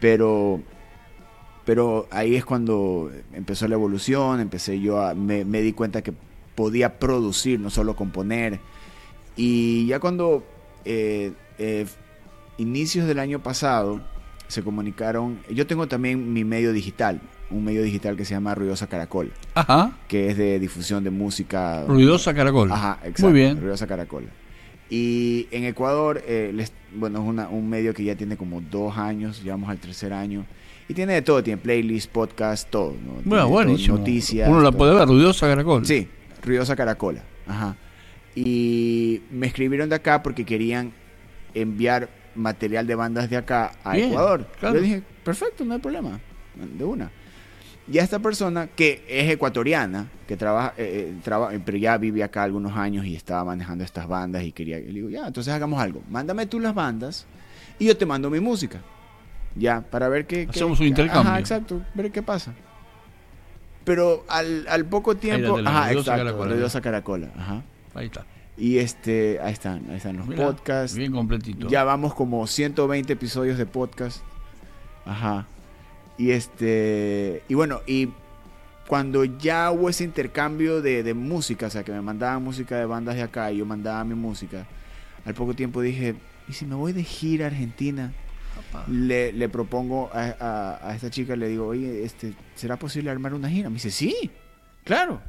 Pero, 0.00 0.60
pero 1.64 2.08
ahí 2.10 2.34
es 2.34 2.44
cuando 2.44 3.10
empezó 3.32 3.68
la 3.68 3.74
evolución, 3.74 4.40
empecé 4.40 4.80
yo 4.80 5.00
a, 5.00 5.14
me, 5.14 5.44
me 5.44 5.60
di 5.62 5.72
cuenta 5.72 6.02
que 6.02 6.12
podía 6.54 6.98
producir, 6.98 7.58
no 7.60 7.70
solo 7.70 7.96
componer. 7.96 8.60
Y 9.36 9.86
ya 9.86 10.00
cuando 10.00 10.44
eh, 10.84 11.32
eh, 11.58 11.86
inicios 12.58 13.06
del 13.06 13.18
año 13.18 13.40
pasado 13.42 14.00
se 14.48 14.62
comunicaron, 14.62 15.38
yo 15.50 15.66
tengo 15.66 15.86
también 15.86 16.32
mi 16.32 16.44
medio 16.44 16.72
digital, 16.72 17.20
un 17.50 17.64
medio 17.64 17.82
digital 17.82 18.16
que 18.16 18.24
se 18.24 18.34
llama 18.34 18.54
Ruidosa 18.54 18.86
Caracol, 18.88 19.32
Ajá. 19.54 19.92
que 20.08 20.28
es 20.30 20.36
de 20.36 20.58
difusión 20.58 21.04
de 21.04 21.10
música. 21.10 21.84
Ruidosa 21.86 22.34
Caracol. 22.34 22.70
Ajá, 22.72 22.98
exacto. 23.02 23.24
Muy 23.30 23.32
bien. 23.34 23.60
Ruidosa 23.60 23.86
Caracola. 23.86 24.26
Y 24.90 25.46
en 25.52 25.64
Ecuador, 25.64 26.20
eh, 26.26 26.50
les- 26.52 26.72
bueno, 26.94 27.20
es 27.22 27.28
una- 27.28 27.48
un 27.48 27.68
medio 27.70 27.94
que 27.94 28.02
ya 28.02 28.16
tiene 28.16 28.36
como 28.36 28.60
dos 28.60 28.96
años, 28.98 29.42
llevamos 29.44 29.70
al 29.70 29.78
tercer 29.78 30.12
año. 30.12 30.44
Y 30.88 30.94
tiene 30.94 31.12
de 31.12 31.22
todo, 31.22 31.40
tiene 31.44 31.58
playlist, 31.62 32.10
podcast, 32.10 32.68
todo. 32.68 32.94
¿no? 33.06 33.12
Bueno, 33.24 33.48
buenísimo. 33.48 33.98
Noticias. 33.98 34.48
Uno 34.48 34.58
la 34.60 34.70
todo. 34.70 34.78
puede 34.78 34.94
ver, 34.96 35.06
Ruidosa 35.06 35.46
Caracol. 35.46 35.86
Sí, 35.86 36.08
Ruidosa 36.42 36.74
Caracola. 36.76 37.22
Ajá. 37.46 37.76
Y 38.34 39.22
me 39.30 39.46
escribieron 39.46 39.88
de 39.88 39.96
acá 39.96 40.22
porque 40.22 40.44
querían 40.44 40.92
enviar 41.54 42.08
material 42.34 42.86
de 42.86 42.94
bandas 42.94 43.28
de 43.28 43.36
acá 43.36 43.72
a 43.82 43.94
Bien, 43.94 44.10
Ecuador. 44.10 44.46
claro. 44.58 44.76
Yo 44.76 44.82
dije, 44.82 45.02
perfecto, 45.24 45.64
no 45.64 45.74
hay 45.74 45.80
problema. 45.80 46.20
De 46.78 46.84
una. 46.84 47.10
Y 47.90 47.98
a 47.98 48.04
esta 48.04 48.20
persona 48.20 48.68
que 48.68 49.04
es 49.08 49.28
ecuatoriana, 49.30 50.06
que 50.28 50.36
trabaja, 50.36 50.74
eh, 50.76 51.08
eh, 51.10 51.14
traba- 51.24 51.50
pero 51.64 51.76
ya 51.76 51.96
vive 51.98 52.22
acá 52.22 52.44
algunos 52.44 52.76
años 52.76 53.04
y 53.04 53.16
estaba 53.16 53.44
manejando 53.44 53.82
estas 53.82 54.06
bandas 54.06 54.44
y 54.44 54.52
quería, 54.52 54.78
le 54.78 54.92
digo, 54.92 55.08
ya, 55.10 55.26
entonces 55.26 55.52
hagamos 55.52 55.80
algo. 55.80 56.02
Mándame 56.08 56.46
tú 56.46 56.60
las 56.60 56.72
bandas 56.74 57.26
y 57.80 57.86
yo 57.86 57.96
te 57.96 58.06
mando 58.06 58.30
mi 58.30 58.38
música. 58.38 58.80
Ya, 59.56 59.80
para 59.80 60.08
ver 60.08 60.26
qué... 60.26 60.44
qué- 60.44 60.50
Hacemos 60.50 60.78
un 60.78 60.86
intercambio. 60.86 61.28
Ajá, 61.28 61.40
exacto, 61.40 61.82
ver 61.94 62.12
qué 62.12 62.22
pasa. 62.22 62.54
Pero 63.90 64.24
al, 64.28 64.68
al 64.68 64.84
poco 64.84 65.16
tiempo... 65.16 65.56
tenés, 65.56 65.68
Ajá, 65.68 65.92
exacto, 65.92 66.80
Caracola. 66.80 67.28
Ajá. 67.36 67.62
Ahí 67.92 68.06
está. 68.06 68.24
Y 68.56 68.78
este, 68.78 69.40
ahí 69.40 69.52
están, 69.52 69.84
ahí 69.90 69.96
están 69.96 70.16
los 70.16 70.28
podcasts. 70.28 70.96
Bien 70.96 71.10
completito. 71.10 71.66
Ya 71.66 71.82
vamos 71.82 72.14
como 72.14 72.46
120 72.46 73.12
episodios 73.12 73.58
de 73.58 73.66
podcast. 73.66 74.20
Ajá. 75.04 75.48
Y 76.18 76.30
este, 76.30 77.42
y 77.48 77.54
bueno, 77.54 77.80
y 77.84 78.10
cuando 78.86 79.24
ya 79.24 79.72
hubo 79.72 79.88
ese 79.88 80.04
intercambio 80.04 80.80
de, 80.82 81.02
de 81.02 81.12
música, 81.12 81.66
o 81.66 81.70
sea, 81.70 81.82
que 81.82 81.90
me 81.90 82.00
mandaban 82.00 82.44
música 82.44 82.76
de 82.76 82.86
bandas 82.86 83.16
de 83.16 83.22
acá 83.22 83.50
y 83.50 83.56
yo 83.56 83.66
mandaba 83.66 84.04
mi 84.04 84.14
música, 84.14 84.68
al 85.24 85.34
poco 85.34 85.54
tiempo 85.54 85.80
dije, 85.80 86.14
¿y 86.48 86.52
si 86.52 86.64
me 86.64 86.76
voy 86.76 86.92
de 86.92 87.02
gira 87.02 87.46
a 87.46 87.48
Argentina? 87.48 88.12
Le, 88.88 89.32
le 89.32 89.48
propongo 89.48 90.10
a, 90.12 90.34
a- 90.40 90.90
a 90.90 90.94
esta 90.94 91.10
chica, 91.10 91.36
le 91.36 91.48
digo, 91.48 91.66
oye, 91.66 92.04
este, 92.04 92.32
¿será 92.54 92.78
posible 92.78 93.10
armar 93.10 93.34
una 93.34 93.48
gira? 93.50 93.68
Me 93.70 93.74
dice, 93.74 93.90
sí, 93.90 94.30
claro. 94.84 95.20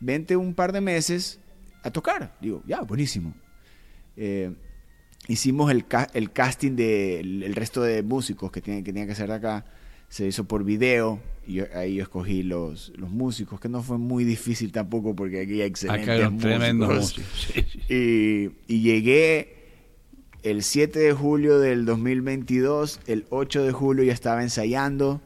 Vente 0.00 0.36
un 0.36 0.54
par 0.54 0.72
de 0.72 0.80
meses 0.80 1.38
a 1.82 1.90
tocar. 1.90 2.36
Digo, 2.40 2.62
ya, 2.66 2.82
buenísimo. 2.82 3.34
Eh, 4.16 4.52
hicimos 5.28 5.70
el, 5.70 5.86
ca- 5.86 6.08
el 6.14 6.30
casting 6.32 6.72
del 6.76 7.42
el 7.42 7.54
resto 7.54 7.82
de 7.82 8.02
músicos 8.02 8.50
que 8.50 8.60
tienen 8.60 8.84
que, 8.84 8.92
tenían 8.92 9.06
que 9.06 9.12
hacer 9.12 9.28
de 9.28 9.34
acá. 9.34 9.64
Se 10.08 10.26
hizo 10.26 10.44
por 10.44 10.62
video 10.64 11.20
y 11.46 11.54
yo- 11.54 11.64
ahí 11.74 11.96
yo 11.96 12.02
escogí 12.04 12.42
los, 12.42 12.92
los 12.96 13.10
músicos, 13.10 13.58
que 13.58 13.68
no 13.68 13.82
fue 13.82 13.98
muy 13.98 14.22
difícil 14.24 14.70
tampoco 14.70 15.16
porque 15.16 15.40
aquí 15.40 15.54
hay 15.54 15.62
excelentes 15.68 16.04
Acá 16.08 16.12
hay 16.26 16.36
tremendos 16.38 16.94
músicos. 16.94 17.48
sí. 17.52 17.64
Y, 18.68 18.72
y 18.72 18.80
llegué 18.82 19.55
el 20.46 20.62
7 20.62 21.00
de 21.00 21.12
julio 21.12 21.58
del 21.58 21.84
2022, 21.84 23.00
el 23.08 23.26
8 23.30 23.64
de 23.64 23.72
julio 23.72 24.04
ya 24.04 24.12
estaba 24.12 24.44
ensayando, 24.44 25.20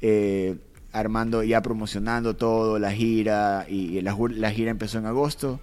eh, 0.00 0.54
armando, 0.92 1.42
ya 1.42 1.62
promocionando 1.62 2.36
todo, 2.36 2.78
la 2.78 2.92
gira, 2.92 3.66
y, 3.68 3.98
y 3.98 4.00
la, 4.02 4.50
gira 4.52 4.70
empezó 4.70 4.98
en 4.98 5.06
agosto 5.06 5.58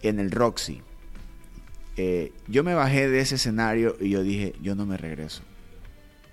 en 0.00 0.18
el 0.20 0.30
Roxy. 0.30 0.80
Eh, 1.98 2.32
yo 2.48 2.64
me 2.64 2.72
bajé 2.72 3.10
de 3.10 3.20
ese 3.20 3.34
escenario 3.34 3.94
y 4.00 4.08
yo 4.08 4.22
dije, 4.22 4.54
yo 4.62 4.74
no 4.74 4.86
me 4.86 4.96
regreso. 4.96 5.42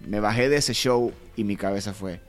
Me 0.08 0.22
bajé 0.22 0.48
de 0.48 0.56
ese 0.58 0.74
show 0.74 1.12
y 1.36 1.44
mi 1.44 1.58
cabeza 1.58 1.94
fue, 1.94 2.22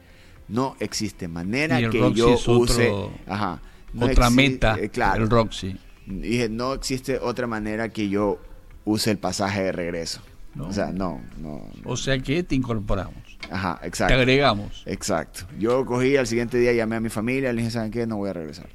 no 0.49 0.75
existe 0.81 1.29
manera 1.29 1.79
que 1.89 2.01
Roxy 2.01 2.19
yo 2.19 2.35
es 2.35 2.49
otro- 2.49 2.63
use... 2.65 2.93
Ajá. 3.29 3.63
No 3.93 4.07
Otra 4.07 4.29
meta, 4.29 4.77
eh, 4.81 4.89
claro. 4.89 5.23
el 5.23 5.31
Roxy. 5.31 5.77
Dije, 6.07 6.49
no 6.49 6.73
existe 6.75 7.19
otra 7.19 7.47
manera 7.47 7.91
que 7.91 8.09
yo 8.09 8.41
use 8.85 9.11
el 9.11 9.19
pasaje 9.19 9.63
de 9.65 9.73
regreso. 9.73 10.21
No. 10.55 10.67
O 10.69 10.73
sea, 10.73 10.93
no, 10.93 11.21
no. 11.39 11.63
O 11.85 11.97
sea 11.97 12.19
que 12.19 12.43
te 12.43 12.55
incorporamos, 12.55 13.15
Ajá, 13.51 13.79
te 13.81 13.89
exacto. 13.89 14.15
agregamos. 14.15 14.83
Exacto. 14.87 15.47
Yo 15.59 15.87
cogí 15.87 16.17
al 16.17 16.27
siguiente 16.27 16.59
día, 16.59 16.73
llamé 16.75 16.97
a 16.97 17.01
mi 17.01 17.09
familia, 17.09 17.53
le 17.53 17.61
dije, 17.63 17.71
¿saben 17.71 17.91
qué? 17.91 18.07
No 18.07 18.17
voy 18.19 18.29
a 18.31 18.33
regresar. 18.35 18.67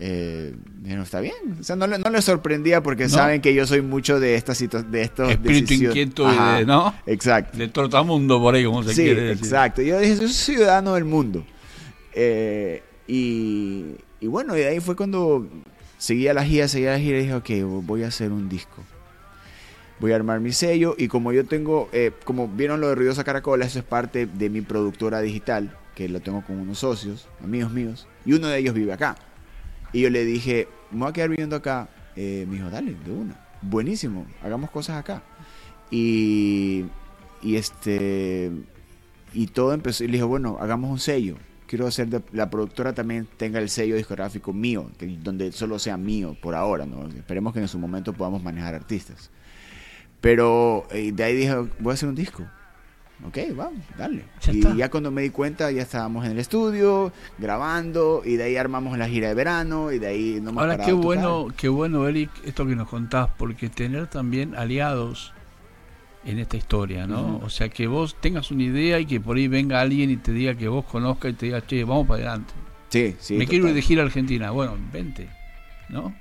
Eh, 0.00 0.54
dijeron, 0.80 1.02
está 1.02 1.20
bien. 1.20 1.34
O 1.60 1.64
sea, 1.64 1.74
no, 1.74 1.86
le- 1.88 1.98
no 1.98 2.08
les 2.08 2.24
sorprendía 2.24 2.82
porque 2.82 3.04
No. 3.04 3.08
saben 3.10 3.40
que 3.40 3.52
yo 3.52 3.66
soy 3.66 3.82
mucho 3.82 4.20
de 4.20 4.36
estas 4.36 4.58
de 4.60 5.02
estos 5.02 5.28
Espíritu 5.32 5.60
decisiones. 5.66 5.96
inquieto 5.96 6.26
Ajá, 6.28 6.58
de, 6.58 6.66
¿no? 6.66 6.94
Exacto. 7.04 7.58
De 7.58 7.66
tortamundo 7.68 8.40
por 8.40 8.54
ahí, 8.54 8.64
como 8.64 8.84
se 8.84 8.94
Sí, 8.94 9.02
quiere 9.02 9.22
decir. 9.22 9.44
exacto. 9.44 9.82
Yo 9.82 9.98
dije, 9.98 10.16
soy 10.16 10.28
ciudadano 10.28 10.94
del 10.94 11.04
mundo. 11.04 11.44
Eh, 12.14 12.82
y, 13.08 13.86
y 14.20 14.26
bueno, 14.28 14.56
y 14.56 14.60
de 14.60 14.68
ahí 14.68 14.80
fue 14.80 14.94
cuando 14.94 15.48
seguía 15.98 16.32
la 16.32 16.44
gira, 16.44 16.68
seguía 16.68 16.92
la 16.92 16.98
gira 16.98 17.18
y 17.18 17.22
dije, 17.22 17.34
ok, 17.34 17.84
voy 17.84 18.04
a 18.04 18.08
hacer 18.08 18.32
un 18.32 18.48
disco. 18.48 18.82
Voy 20.00 20.12
a 20.12 20.16
armar 20.16 20.40
mi 20.40 20.52
sello 20.52 20.94
y 20.96 21.08
como 21.08 21.32
yo 21.32 21.44
tengo, 21.44 21.88
eh, 21.92 22.12
como 22.24 22.48
vieron 22.48 22.80
lo 22.80 22.88
de 22.88 22.94
Ruidosa 22.94 23.24
Caracola, 23.24 23.66
eso 23.66 23.80
es 23.80 23.84
parte 23.84 24.26
de 24.26 24.48
mi 24.48 24.60
productora 24.60 25.20
digital, 25.20 25.76
que 25.94 26.08
lo 26.08 26.20
tengo 26.20 26.42
con 26.42 26.58
unos 26.58 26.78
socios, 26.78 27.28
amigos 27.42 27.72
míos, 27.72 28.06
y 28.24 28.32
uno 28.32 28.46
de 28.46 28.58
ellos 28.58 28.74
vive 28.74 28.92
acá. 28.92 29.16
Y 29.92 30.02
yo 30.02 30.10
le 30.10 30.24
dije, 30.24 30.68
me 30.92 31.00
voy 31.00 31.10
a 31.10 31.12
quedar 31.12 31.30
viviendo 31.30 31.56
acá. 31.56 31.88
Eh, 32.14 32.46
me 32.48 32.56
dijo, 32.56 32.70
dale, 32.70 32.94
de 33.04 33.12
una. 33.12 33.48
Buenísimo, 33.60 34.26
hagamos 34.42 34.70
cosas 34.70 34.98
acá. 34.98 35.22
Y, 35.90 36.84
y 37.42 37.56
este 37.56 38.50
y 39.32 39.46
todo 39.48 39.72
empezó 39.72 40.04
y 40.04 40.08
le 40.08 40.14
dije 40.14 40.24
bueno 40.24 40.58
hagamos 40.60 40.90
un 40.90 40.98
sello 40.98 41.36
quiero 41.68 41.86
hacer 41.86 42.08
de- 42.08 42.22
la 42.32 42.50
productora 42.50 42.92
también 42.92 43.28
tenga 43.36 43.60
el 43.60 43.68
sello 43.68 43.94
discográfico 43.94 44.52
mío 44.52 44.90
que, 44.98 45.06
donde 45.06 45.52
solo 45.52 45.78
sea 45.78 45.96
mío 45.96 46.36
por 46.42 46.56
ahora 46.56 46.84
no 46.86 47.06
esperemos 47.08 47.52
que 47.52 47.60
en 47.60 47.68
su 47.68 47.78
momento 47.78 48.12
podamos 48.12 48.42
manejar 48.42 48.74
artistas 48.74 49.30
pero 50.20 50.86
eh, 50.90 51.12
de 51.12 51.22
ahí 51.24 51.36
dije 51.36 51.54
voy 51.78 51.90
a 51.92 51.94
hacer 51.94 52.08
un 52.08 52.14
disco 52.16 52.44
Ok, 53.26 53.36
vamos, 53.52 53.80
dale. 53.98 54.22
Ya 54.42 54.52
y 54.52 54.58
está. 54.60 54.74
ya 54.76 54.88
cuando 54.92 55.10
me 55.10 55.22
di 55.22 55.30
cuenta, 55.30 55.72
ya 55.72 55.82
estábamos 55.82 56.24
en 56.24 56.30
el 56.30 56.38
estudio, 56.38 57.12
grabando, 57.36 58.22
y 58.24 58.36
de 58.36 58.44
ahí 58.44 58.56
armamos 58.56 58.96
la 58.96 59.08
gira 59.08 59.26
de 59.26 59.34
verano, 59.34 59.90
y 59.90 59.98
de 59.98 60.06
ahí 60.06 60.38
no 60.40 60.50
hemos 60.50 60.62
Ahora, 60.62 60.76
qué 60.76 60.92
tocar. 60.92 61.04
bueno, 61.04 61.48
qué 61.56 61.68
bueno, 61.68 62.06
Eric, 62.06 62.30
esto 62.44 62.64
que 62.64 62.76
nos 62.76 62.88
contás, 62.88 63.28
porque 63.36 63.68
tener 63.70 64.06
también 64.06 64.54
aliados 64.54 65.34
en 66.30 66.38
esta 66.38 66.56
historia, 66.56 67.06
¿no? 67.06 67.38
O 67.42 67.48
sea, 67.48 67.68
que 67.68 67.86
vos 67.86 68.16
tengas 68.20 68.50
una 68.50 68.62
idea 68.64 69.00
y 69.00 69.06
que 69.06 69.18
por 69.20 69.36
ahí 69.36 69.48
venga 69.48 69.80
alguien 69.80 70.10
y 70.10 70.16
te 70.16 70.32
diga 70.32 70.54
que 70.54 70.68
vos 70.68 70.84
conozcas 70.84 71.32
y 71.32 71.34
te 71.34 71.46
diga, 71.46 71.66
che, 71.66 71.84
vamos 71.84 72.06
para 72.06 72.20
adelante. 72.22 72.52
Sí, 72.90 73.16
sí. 73.18 73.34
Me 73.34 73.46
quiero 73.46 73.68
ir 73.68 73.74
de 73.74 73.82
gira 73.82 74.02
a 74.02 74.06
Argentina. 74.06 74.50
Bueno, 74.50 74.76
vente, 74.92 75.28
¿no? 75.88 76.14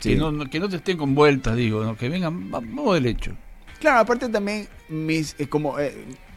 Sí. 0.00 0.10
Que, 0.10 0.16
no, 0.16 0.30
no- 0.32 0.50
que 0.50 0.58
no 0.60 0.68
te 0.68 0.76
estén 0.76 0.96
con 0.96 1.14
vueltas, 1.14 1.56
digo, 1.56 1.82
¿no? 1.84 1.96
que 1.96 2.08
vengan, 2.08 2.52
va- 2.52 2.60
vamos 2.60 2.94
derecho. 2.94 3.32
Claro, 3.80 4.00
aparte 4.00 4.28
también 4.28 4.68
mis 4.88 5.34
eh, 5.38 5.46
como 5.48 5.78
eh, 5.78 5.94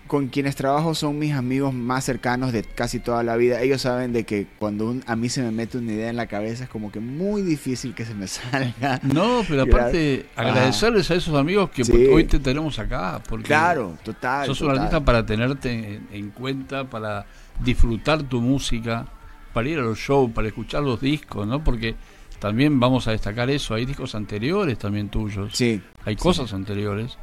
con 0.09 0.27
quienes 0.27 0.55
trabajo 0.57 0.95
son 0.95 1.17
mis 1.19 1.33
amigos 1.33 1.73
más 1.73 2.03
cercanos 2.03 2.51
de 2.51 2.63
casi 2.63 2.99
toda 2.99 3.21
la 3.23 3.37
vida. 3.37 3.61
Ellos 3.61 3.83
saben 3.83 4.11
de 4.11 4.25
que 4.25 4.47
cuando 4.57 4.89
un- 4.89 5.03
a 5.07 5.15
mí 5.15 5.29
se 5.29 5.41
me 5.41 5.51
mete 5.51 5.77
una 5.77 5.93
idea 5.93 6.09
en 6.09 6.17
la 6.17 6.25
cabeza 6.25 6.63
es 6.65 6.69
como 6.69 6.91
que 6.91 6.99
muy 6.99 7.43
difícil 7.43 7.93
que 7.93 8.03
se 8.05 8.13
me 8.15 8.27
salga. 8.27 8.99
No, 9.03 9.43
pero 9.47 9.61
aparte, 9.61 10.25
agradecerles 10.35 11.09
a 11.11 11.15
esos 11.15 11.35
amigos 11.35 11.69
que 11.69 11.85
Sí. 11.85 11.93
hoy 12.11 12.23
te 12.25 12.39
tenemos 12.39 12.77
acá. 12.79 13.21
Porque 13.29 13.45
Claro, 13.45 13.97
total. 14.03 14.47
Sos 14.47 14.59
un 14.61 14.67
total. 14.67 14.83
artista 14.83 15.05
para 15.05 15.25
tenerte 15.25 15.71
en, 15.71 16.07
en 16.11 16.29
cuenta, 16.31 16.89
para 16.89 17.25
disfrutar 17.63 18.23
tu 18.23 18.41
música, 18.41 19.05
para 19.53 19.69
ir 19.69 19.77
a 19.79 19.83
los 19.83 19.99
shows, 19.99 20.31
para 20.31 20.47
escuchar 20.47 20.81
los 20.83 20.99
discos, 20.99 21.47
¿no? 21.47 21.63
Porque 21.63 21.95
también 22.39 22.79
vamos 22.79 23.07
a 23.07 23.11
destacar 23.11 23.49
eso, 23.51 23.75
hay 23.75 23.85
discos 23.85 24.15
anteriores 24.15 24.77
también 24.79 25.09
tuyos, 25.09 25.53
Sí, 25.55 25.81
hay 26.03 26.15
cosas 26.15 26.51
anteriores 26.53 27.17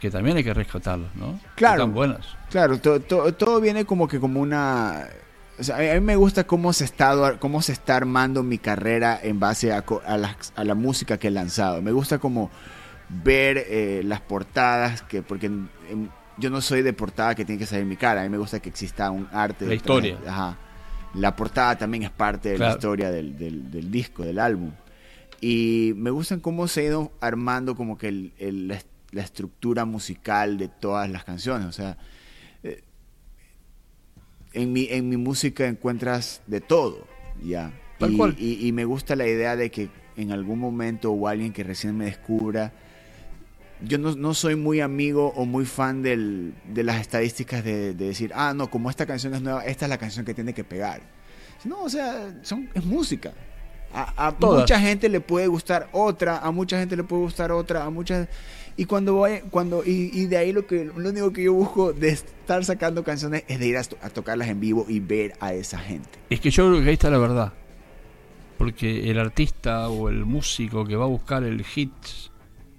que 0.00 0.10
también 0.10 0.36
hay 0.36 0.44
que 0.44 0.54
rescatarlas, 0.54 1.14
¿no? 1.14 1.38
Claro. 1.56 1.82
Están 1.82 1.94
buenas. 1.94 2.26
claro, 2.50 2.78
to- 2.80 3.00
to- 3.00 3.34
todo 3.34 3.60
viene 3.60 3.84
como 3.84 4.08
que 4.08 4.18
como 4.18 4.40
una... 4.40 5.06
o 5.58 5.62
sea, 5.62 5.76
a 5.76 5.94
mí 5.94 6.00
me 6.00 6.16
gusta 6.16 6.44
cómo 6.44 6.72
se, 6.72 6.84
está, 6.84 7.36
cómo 7.38 7.60
se 7.62 7.72
está 7.72 7.96
armando 7.96 8.42
mi 8.42 8.58
carrera 8.58 9.18
en 9.22 9.38
base 9.38 9.72
a, 9.72 9.84
a, 10.06 10.16
la, 10.16 10.36
a 10.56 10.64
la 10.64 10.74
música 10.74 11.18
que 11.18 11.28
he 11.28 11.30
lanzado. 11.30 11.82
Me 11.82 11.92
gusta 11.92 12.18
como 12.18 12.50
ver 13.08 13.64
eh, 13.68 14.02
las 14.04 14.20
portadas, 14.20 15.02
que 15.02 15.22
porque 15.22 15.46
en- 15.46 15.68
en- 15.90 16.10
yo 16.38 16.48
no 16.48 16.60
soy 16.62 16.80
de 16.80 16.92
portada 16.94 17.34
que 17.34 17.44
tiene 17.44 17.58
que 17.58 17.66
salir 17.66 17.84
mi 17.84 17.96
cara, 17.96 18.20
a 18.22 18.24
mí 18.24 18.30
me 18.30 18.38
gusta 18.38 18.60
que 18.60 18.70
exista 18.70 19.10
un 19.10 19.28
arte. 19.32 19.64
La 19.66 19.70
de- 19.70 19.76
historia. 19.76 20.18
Ajá. 20.26 20.56
La 21.12 21.36
portada 21.36 21.76
también 21.76 22.04
es 22.04 22.10
parte 22.10 22.50
de 22.50 22.58
la 22.58 22.70
historia 22.70 23.10
del, 23.10 23.36
del- 23.36 23.70
del 23.70 23.90
disco, 23.90 24.22
del 24.22 24.38
álbum. 24.38 24.70
Y 25.42 25.92
me 25.96 26.10
gustan 26.10 26.40
cómo 26.40 26.68
se 26.68 26.80
ha 26.80 26.84
ido 26.84 27.12
armando 27.20 27.74
como 27.74 27.98
que 27.98 28.08
el- 28.08 28.32
el- 28.38 28.78
la, 29.10 29.10
est- 29.10 29.14
la 29.14 29.22
estructura 29.22 29.84
musical 29.84 30.58
de 30.58 30.68
todas 30.68 31.08
las 31.10 31.24
canciones. 31.24 31.66
O 31.66 31.72
sea, 31.72 31.96
eh, 32.62 32.82
en, 34.52 34.72
mi, 34.72 34.86
en 34.90 35.08
mi 35.08 35.16
música 35.16 35.66
encuentras 35.66 36.42
de 36.46 36.60
todo, 36.60 37.06
ya. 37.42 37.72
Tal 37.98 38.12
y, 38.12 38.16
cual. 38.16 38.36
y- 38.38 38.66
y 38.66 38.72
me 38.72 38.84
gusta 38.84 39.14
la 39.16 39.26
idea 39.26 39.56
de 39.56 39.70
que 39.70 39.88
en 40.16 40.32
algún 40.32 40.58
momento 40.58 41.12
o 41.12 41.28
alguien 41.28 41.52
que 41.52 41.62
recién 41.64 41.96
me 41.96 42.06
descubra, 42.06 42.72
yo 43.82 43.96
no, 43.98 44.14
no 44.14 44.34
soy 44.34 44.56
muy 44.56 44.80
amigo 44.80 45.28
o 45.36 45.46
muy 45.46 45.64
fan 45.64 46.02
del- 46.02 46.54
de 46.68 46.82
las 46.82 47.00
estadísticas 47.00 47.64
de, 47.64 47.94
de 47.94 48.06
decir, 48.06 48.32
ah, 48.34 48.52
no, 48.54 48.70
como 48.70 48.90
esta 48.90 49.06
canción 49.06 49.34
es 49.34 49.40
nueva, 49.42 49.64
esta 49.64 49.86
es 49.86 49.88
la 49.90 49.98
canción 49.98 50.24
que 50.24 50.34
tiene 50.34 50.52
que 50.52 50.64
pegar. 50.64 51.00
No, 51.64 51.82
o 51.82 51.88
sea, 51.88 52.34
son, 52.42 52.68
es 52.74 52.84
música. 52.84 53.32
A, 53.92 54.28
a 54.28 54.30
mucha 54.40 54.78
gente 54.80 55.08
le 55.08 55.20
puede 55.20 55.46
gustar 55.48 55.88
otra, 55.92 56.38
a 56.38 56.50
mucha 56.52 56.78
gente 56.78 56.96
le 56.96 57.02
puede 57.04 57.22
gustar 57.22 57.50
otra, 57.52 57.84
a 57.84 57.90
muchas 57.90 58.28
y 58.80 58.86
cuando 58.86 59.14
voy, 59.14 59.40
cuando 59.50 59.84
y, 59.84 60.10
y 60.12 60.26
de 60.26 60.36
ahí 60.38 60.52
lo 60.52 60.66
que 60.66 60.84
lo 60.86 61.10
único 61.10 61.32
que 61.32 61.42
yo 61.44 61.52
busco 61.52 61.92
de 61.92 62.08
estar 62.08 62.64
sacando 62.64 63.04
canciones 63.04 63.44
es 63.48 63.58
de 63.60 63.66
ir 63.68 63.76
a, 63.76 63.84
to- 63.84 63.98
a 64.02 64.08
tocarlas 64.10 64.48
en 64.48 64.58
vivo 64.60 64.86
y 64.88 65.00
ver 65.00 65.34
a 65.40 65.52
esa 65.52 65.78
gente. 65.78 66.08
Es 66.30 66.40
que 66.40 66.50
yo 66.50 66.68
creo 66.68 66.82
que 66.82 66.88
ahí 66.88 66.94
está 66.94 67.10
la 67.10 67.18
verdad. 67.18 67.52
Porque 68.58 69.10
el 69.10 69.18
artista 69.18 69.88
o 69.88 70.08
el 70.08 70.24
músico 70.24 70.84
que 70.84 70.94
va 70.96 71.04
a 71.04 71.08
buscar 71.08 71.44
el 71.44 71.64
hit 71.64 71.92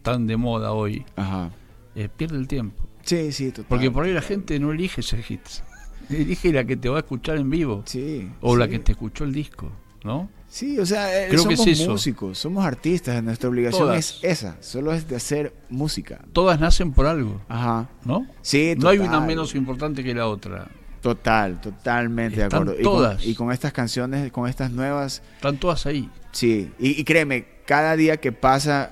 tan 0.04 0.28
de 0.28 0.38
moda 0.38 0.72
hoy, 0.74 1.06
Ajá. 1.16 1.52
eh, 1.96 2.08
pierde 2.16 2.38
el 2.38 2.48
tiempo. 2.48 2.84
Sí, 3.04 3.32
sí, 3.32 3.50
total. 3.50 3.66
Porque 3.68 3.90
por 3.90 4.04
ahí 4.06 4.14
la 4.14 4.22
gente 4.22 4.60
no 4.60 4.72
elige 4.72 5.02
ese 5.02 5.22
hit. 5.24 5.42
Elige 6.10 6.52
la 6.52 6.66
que 6.66 6.76
te 6.78 6.90
va 6.90 6.98
a 6.98 7.00
escuchar 7.00 7.38
en 7.38 7.50
vivo. 7.50 7.84
Sí. 7.86 8.30
O 8.42 8.56
la 8.58 8.68
que 8.68 8.80
te 8.80 8.92
escuchó 8.92 9.24
el 9.24 9.34
disco, 9.34 9.72
¿no? 10.04 10.30
Sí, 10.54 10.78
o 10.80 10.86
sea, 10.86 11.26
eh, 11.28 11.30
que 11.30 11.38
somos 11.38 11.66
es 11.66 11.88
músicos, 11.88 12.38
somos 12.38 12.66
artistas, 12.66 13.24
nuestra 13.24 13.48
obligación 13.50 13.84
Todas. 13.84 13.98
es 13.98 14.20
esa, 14.24 14.58
solo 14.60 14.92
es 14.92 15.08
de 15.08 15.16
hacer 15.16 15.54
música. 15.70 16.20
Todas 16.34 16.60
nacen 16.60 16.92
por 16.92 17.06
algo, 17.08 17.42
Ajá. 17.48 17.88
¿no? 18.04 18.28
Sí, 18.42 18.74
No 18.78 18.90
hay 18.90 18.98
total. 18.98 19.16
una 19.16 19.26
menos 19.26 19.56
importante 19.56 20.04
que 20.04 20.14
la 20.14 20.28
otra. 20.28 20.68
Total, 21.02 21.62
totalmente 21.62 22.44
Están 22.44 22.66
de 22.66 22.72
acuerdo. 22.74 22.82
Y 22.82 22.84
todas. 22.84 23.22
con, 23.22 23.30
y 23.30 23.34
con 23.36 23.52
estas 23.54 23.72
canciones, 23.72 24.30
con 24.34 24.50
estas 24.50 24.72
nuevas, 24.72 25.22
Están 25.36 25.58
todas 25.58 25.86
ahí. 25.86 26.10
sí. 26.34 26.70
Y, 26.78 27.00
y 27.00 27.04
créeme, 27.06 27.46
cada 27.66 27.96
día 27.96 28.18
que 28.18 28.34
pasa 28.34 28.92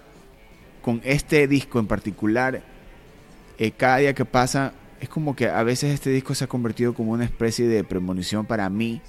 con 0.81 1.01
este 1.03 1.45
disco 1.49 1.77
en 1.79 1.87
particular, 1.87 2.61
eh, 3.57 3.71
cada 3.71 3.97
día 3.97 4.13
que 4.13 4.23
pasa, 4.23 4.71
es 5.01 5.09
como 5.09 5.35
que 5.35 5.49
a 5.49 5.61
veces 5.63 5.93
este 5.93 6.09
disco 6.09 6.33
se 6.35 6.45
ha 6.45 6.47
convertido 6.47 6.93
como 6.93 7.11
una 7.11 7.25
especie 7.25 7.67
de 7.67 7.83
premonición 7.83 8.45
para 8.45 8.69
mí, 8.69 9.01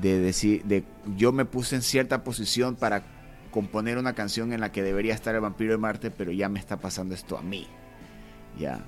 de 0.00 0.18
decir, 0.18 0.64
de 0.64 0.84
yo 1.16 1.32
me 1.32 1.44
puse 1.44 1.76
en 1.76 1.82
cierta 1.82 2.22
posición 2.24 2.76
para 2.76 3.02
componer 3.50 3.98
una 3.98 4.12
canción 4.14 4.52
en 4.52 4.60
la 4.60 4.70
que 4.72 4.82
debería 4.82 5.14
estar 5.14 5.34
el 5.34 5.40
vampiro 5.40 5.72
de 5.72 5.78
Marte, 5.78 6.10
pero 6.10 6.30
ya 6.32 6.48
me 6.48 6.58
está 6.60 6.76
pasando 6.78 7.14
esto 7.14 7.38
a 7.38 7.42
mí. 7.42 7.66
Ya. 8.58 8.84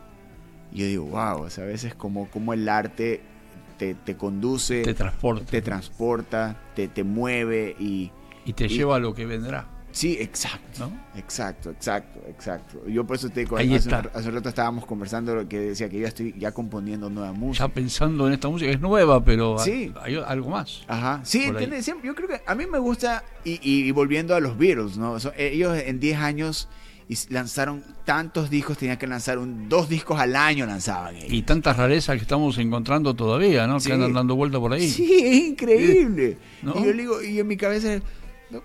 Y 0.72 0.78
yo 0.80 0.86
digo, 0.86 1.04
wow, 1.06 1.42
o 1.42 1.50
sea, 1.50 1.64
a 1.64 1.66
veces 1.66 1.94
como, 1.94 2.28
como 2.30 2.52
el 2.52 2.68
arte 2.68 3.22
te, 3.78 3.94
te 3.94 4.16
conduce, 4.16 4.82
Te 4.82 4.88
te, 4.88 4.94
transporta. 4.94 5.60
transporta, 5.62 6.60
te, 6.76 6.88
te 6.88 7.02
mueve 7.02 7.74
y... 7.78 8.12
y 8.44 8.52
te 8.52 8.66
y- 8.66 8.68
lleva 8.68 8.96
a 8.96 8.98
lo 8.98 9.14
que 9.14 9.26
vendrá, 9.26 9.66
Sí, 9.92 10.16
exacto. 10.20 10.88
¿no? 10.88 10.92
Exacto, 11.18 11.70
exacto, 11.70 12.20
exacto. 12.28 12.86
Yo 12.86 13.04
por 13.04 13.16
eso 13.16 13.28
te 13.28 13.40
digo, 13.40 13.56
Ahí 13.56 13.74
hace, 13.74 13.88
está. 13.88 14.10
hace 14.14 14.28
un 14.28 14.34
rato 14.36 14.48
estábamos 14.48 14.86
conversando 14.86 15.34
lo 15.34 15.48
que 15.48 15.58
decía 15.58 15.88
que 15.88 15.98
yo 15.98 16.06
estoy 16.06 16.34
ya 16.38 16.52
componiendo 16.52 17.10
nueva 17.10 17.32
música. 17.32 17.66
Ya 17.66 17.74
pensando 17.74 18.26
en 18.26 18.34
esta 18.34 18.48
música, 18.48 18.70
es 18.70 18.80
nueva, 18.80 19.24
pero 19.24 19.58
Sí. 19.58 19.92
hay, 20.00 20.16
algo 20.16 20.50
más. 20.50 20.82
Ajá, 20.86 21.20
sí, 21.24 21.44
entiende, 21.44 21.82
siempre- 21.82 22.06
yo 22.06 22.14
creo 22.14 22.28
que 22.28 22.40
a 22.46 22.54
mí 22.54 22.66
me 22.66 22.78
gusta, 22.78 23.24
y, 23.44 23.52
y- 23.62 23.88
y 23.88 23.90
volviendo 23.90 24.34
a 24.34 24.40
los 24.40 24.56
Beatles, 24.56 24.96
¿no? 24.96 25.18
So- 25.18 25.32
ellos 25.36 25.76
en 25.76 25.98
10 25.98 26.18
años 26.18 26.68
is- 27.08 27.28
lanzaron 27.30 27.82
tantos 28.04 28.48
discos, 28.48 28.78
tenían 28.78 28.96
que 28.96 29.08
lanzar 29.08 29.38
un, 29.38 29.68
dos 29.68 29.88
discos 29.88 30.20
al 30.20 30.36
año 30.36 30.66
lanzaban 30.66 31.16
ellos. 31.16 31.32
Y 31.32 31.42
tantas 31.42 31.76
rarezas 31.76 32.14
que 32.16 32.22
estamos 32.22 32.56
encontrando 32.58 33.14
todavía, 33.14 33.66
¿no? 33.66 33.80
Sí. 33.80 33.88
Que 33.88 33.94
andan 33.94 34.12
dando 34.12 34.36
vuelta 34.36 34.60
por 34.60 34.72
ahí. 34.72 34.88
Sí, 34.88 35.12
es 35.20 35.34
increíble. 35.48 36.38
¿No? 36.62 36.74
Y 36.78 36.84
yo 36.84 36.92
digo, 36.92 37.22
y 37.22 37.40
en 37.40 37.46
mi 37.48 37.56
cabeza, 37.56 37.98
no, 38.50 38.62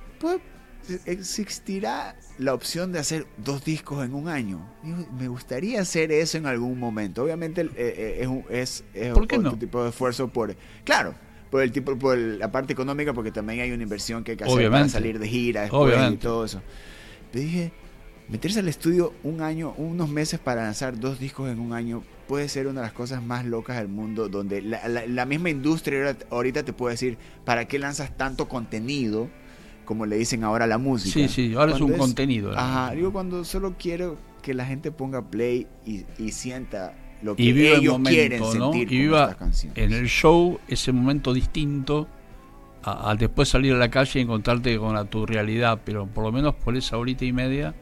¿existirá 1.06 2.16
la 2.38 2.54
opción 2.54 2.92
de 2.92 3.00
hacer 3.00 3.26
dos 3.38 3.64
discos 3.64 4.06
en 4.06 4.14
un 4.14 4.28
año? 4.28 4.60
me 5.18 5.28
gustaría 5.28 5.82
hacer 5.82 6.12
eso 6.12 6.38
en 6.38 6.46
algún 6.46 6.80
momento. 6.80 7.24
Obviamente 7.24 7.62
eh, 7.62 7.70
eh, 7.76 8.18
es, 8.22 8.28
un, 8.28 8.46
es, 8.50 8.84
otro 9.14 9.58
tipo 9.58 9.84
de 9.84 9.90
esfuerzo 9.90 10.28
por... 10.28 10.56
Claro, 10.84 11.16
por 11.50 11.62
el 11.62 11.72
tipo 11.72 11.98
por 11.98 12.18
la 12.18 12.52
parte 12.52 12.74
económica 12.74 13.14
porque 13.14 13.32
también 13.32 13.62
hay 13.62 13.72
una 13.72 13.84
inversión 13.84 14.24
que 14.24 14.32
hay 14.32 14.38
que 14.38 14.44
hacer 14.44 14.70
para 14.70 14.90
salir 14.90 15.20
de 15.20 15.28
gira 15.28 15.62
después 15.62 16.12
y 16.12 16.18
todo 16.18 16.46
eso. 16.46 16.62
Pero 17.32 17.46
dije, 17.46 17.72
meterse 18.28 18.60
al 18.60 18.68
estudio 18.68 19.14
un 19.24 19.42
año, 19.42 19.74
unos 19.78 20.10
meses 20.10 20.40
para 20.40 20.64
lanzar 20.64 21.00
dos 21.00 21.20
discos 21.20 21.50
en 21.50 21.60
un 21.60 21.74
año 21.74 22.04
puede 22.28 22.50
ser 22.50 22.68
una 22.68 22.82
de 22.82 22.88
las 22.88 22.94
cosas 22.94 23.24
más 23.24 23.46
locas 23.46 23.78
del 23.78 23.88
mundo, 23.88 24.30
donde 24.30 24.62
la, 24.62 25.26
misma 25.26 25.50
industria 25.50 26.18
ahorita 26.30 26.64
te 26.64 26.74
puede 26.74 26.94
decir, 26.94 27.18
¿para 27.46 27.66
qué 27.66 27.80
lanzas 27.80 28.16
tanto 28.18 28.48
contenido? 28.48 29.30
Como 29.86 30.06
le 30.06 30.18
dicen 30.18 30.44
ahora 30.44 30.68
la 30.68 30.78
música. 30.78 31.14
Sí, 31.14 31.28
sí, 31.28 31.54
ahora 31.56 31.74
es 31.74 31.82
un 31.82 31.94
contenido. 31.94 32.52
Ajá, 32.58 32.94
digo, 32.94 33.14
cuando 33.14 33.44
solo 33.46 33.76
quiero 33.78 34.18
que 34.42 34.54
la 34.54 34.66
gente 34.66 34.92
ponga 34.92 35.24
play 35.24 35.68
y, 35.86 36.06
sienta 36.32 36.94
lo 37.22 37.36
que 37.36 37.76
ellos 37.76 38.00
quieren 38.04 38.44
sentir 38.44 38.92
y 38.92 38.98
viva 38.98 39.36
en 39.76 39.94
el 39.94 40.08
show 40.08 40.60
ese 40.68 40.92
momento 40.92 41.34
distinto 41.34 42.08
al 42.84 43.18
después 43.18 43.50
salir 43.50 43.74
a 43.74 43.78
la 43.78 43.90
calle 43.90 44.20
y 44.20 44.24
encontrarte 44.24 44.78
con 44.78 45.08
tu 45.08 45.26
realidad, 45.26 45.82
pero 45.84 46.06
por 46.06 46.24
lo 46.24 46.32
menos 46.32 46.54
por 46.54 46.78
esa 46.78 46.98
horita 46.98 47.26
y 47.26 47.34
media 47.34 47.74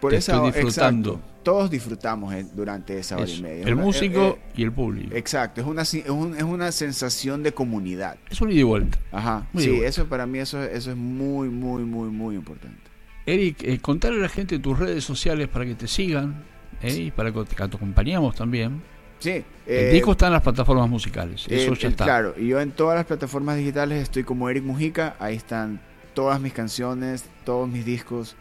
por 0.00 0.14
esa, 0.14 0.42
disfrutando. 0.42 1.20
todos 1.42 1.70
disfrutamos 1.70 2.34
durante 2.54 2.98
esa 2.98 3.16
hora 3.16 3.28
y 3.28 3.42
media. 3.42 3.64
El 3.66 3.76
músico 3.76 4.20
eh, 4.20 4.36
eh, 4.36 4.52
y 4.56 4.62
el 4.62 4.72
público. 4.72 5.14
Exacto, 5.14 5.60
es 5.60 5.66
una, 5.66 5.82
es, 5.82 6.42
una 6.42 6.72
sensación 6.72 7.42
de 7.42 7.52
comunidad. 7.52 8.16
Es 8.30 8.40
un 8.40 8.50
ida 8.50 8.60
y 8.60 8.62
vuelta. 8.64 8.98
Ajá. 9.12 9.46
sí, 9.56 9.80
eso 9.82 10.06
para 10.06 10.26
mí 10.26 10.38
eso, 10.38 10.62
eso 10.62 10.90
es 10.90 10.96
muy, 10.96 11.48
muy, 11.48 11.84
muy, 11.84 12.08
muy 12.08 12.34
importante. 12.34 12.78
Eric, 13.26 13.62
eh, 13.62 13.78
contarle 13.78 14.18
a 14.18 14.22
la 14.22 14.28
gente 14.28 14.58
tus 14.58 14.78
redes 14.78 15.04
sociales 15.04 15.48
para 15.48 15.64
que 15.64 15.74
te 15.74 15.86
sigan 15.86 16.42
y 16.82 17.10
para 17.10 17.32
que 17.32 17.44
te 17.44 17.62
acompañemos 17.62 18.34
también. 18.34 18.82
Sí. 19.18 19.44
El 19.66 19.92
disco 19.92 20.12
está 20.12 20.26
en 20.26 20.32
las 20.32 20.42
plataformas 20.42 20.88
musicales. 20.88 21.46
Eso 21.48 21.74
ya 21.74 21.88
está. 21.88 22.04
Claro, 22.04 22.34
y 22.36 22.48
yo 22.48 22.60
en 22.60 22.72
todas 22.72 22.96
las 22.96 23.06
plataformas 23.06 23.58
digitales 23.58 24.02
estoy 24.02 24.24
como 24.24 24.48
Eric 24.48 24.64
Mujica. 24.64 25.14
Ahí 25.18 25.36
están 25.36 25.80
todas 26.14 26.40
mis 26.40 26.52
canciones, 26.52 27.24
todos 27.44 27.68
mis 27.68 27.84
discos. 27.84 28.34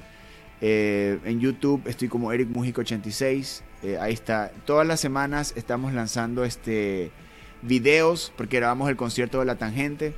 Eh, 0.61 1.19
en 1.23 1.39
YouTube 1.39 1.81
estoy 1.85 2.07
como 2.07 2.31
Eric 2.31 2.49
Mujica 2.49 2.81
86. 2.81 3.63
Eh, 3.83 3.97
ahí 3.99 4.13
está. 4.13 4.51
Todas 4.65 4.85
las 4.85 4.99
semanas 4.99 5.53
estamos 5.55 5.93
lanzando 5.93 6.43
este 6.43 7.11
videos 7.61 8.31
porque 8.37 8.57
grabamos 8.57 8.89
el 8.89 8.95
concierto 8.95 9.39
de 9.39 9.45
La 9.45 9.55
Tangente. 9.55 10.13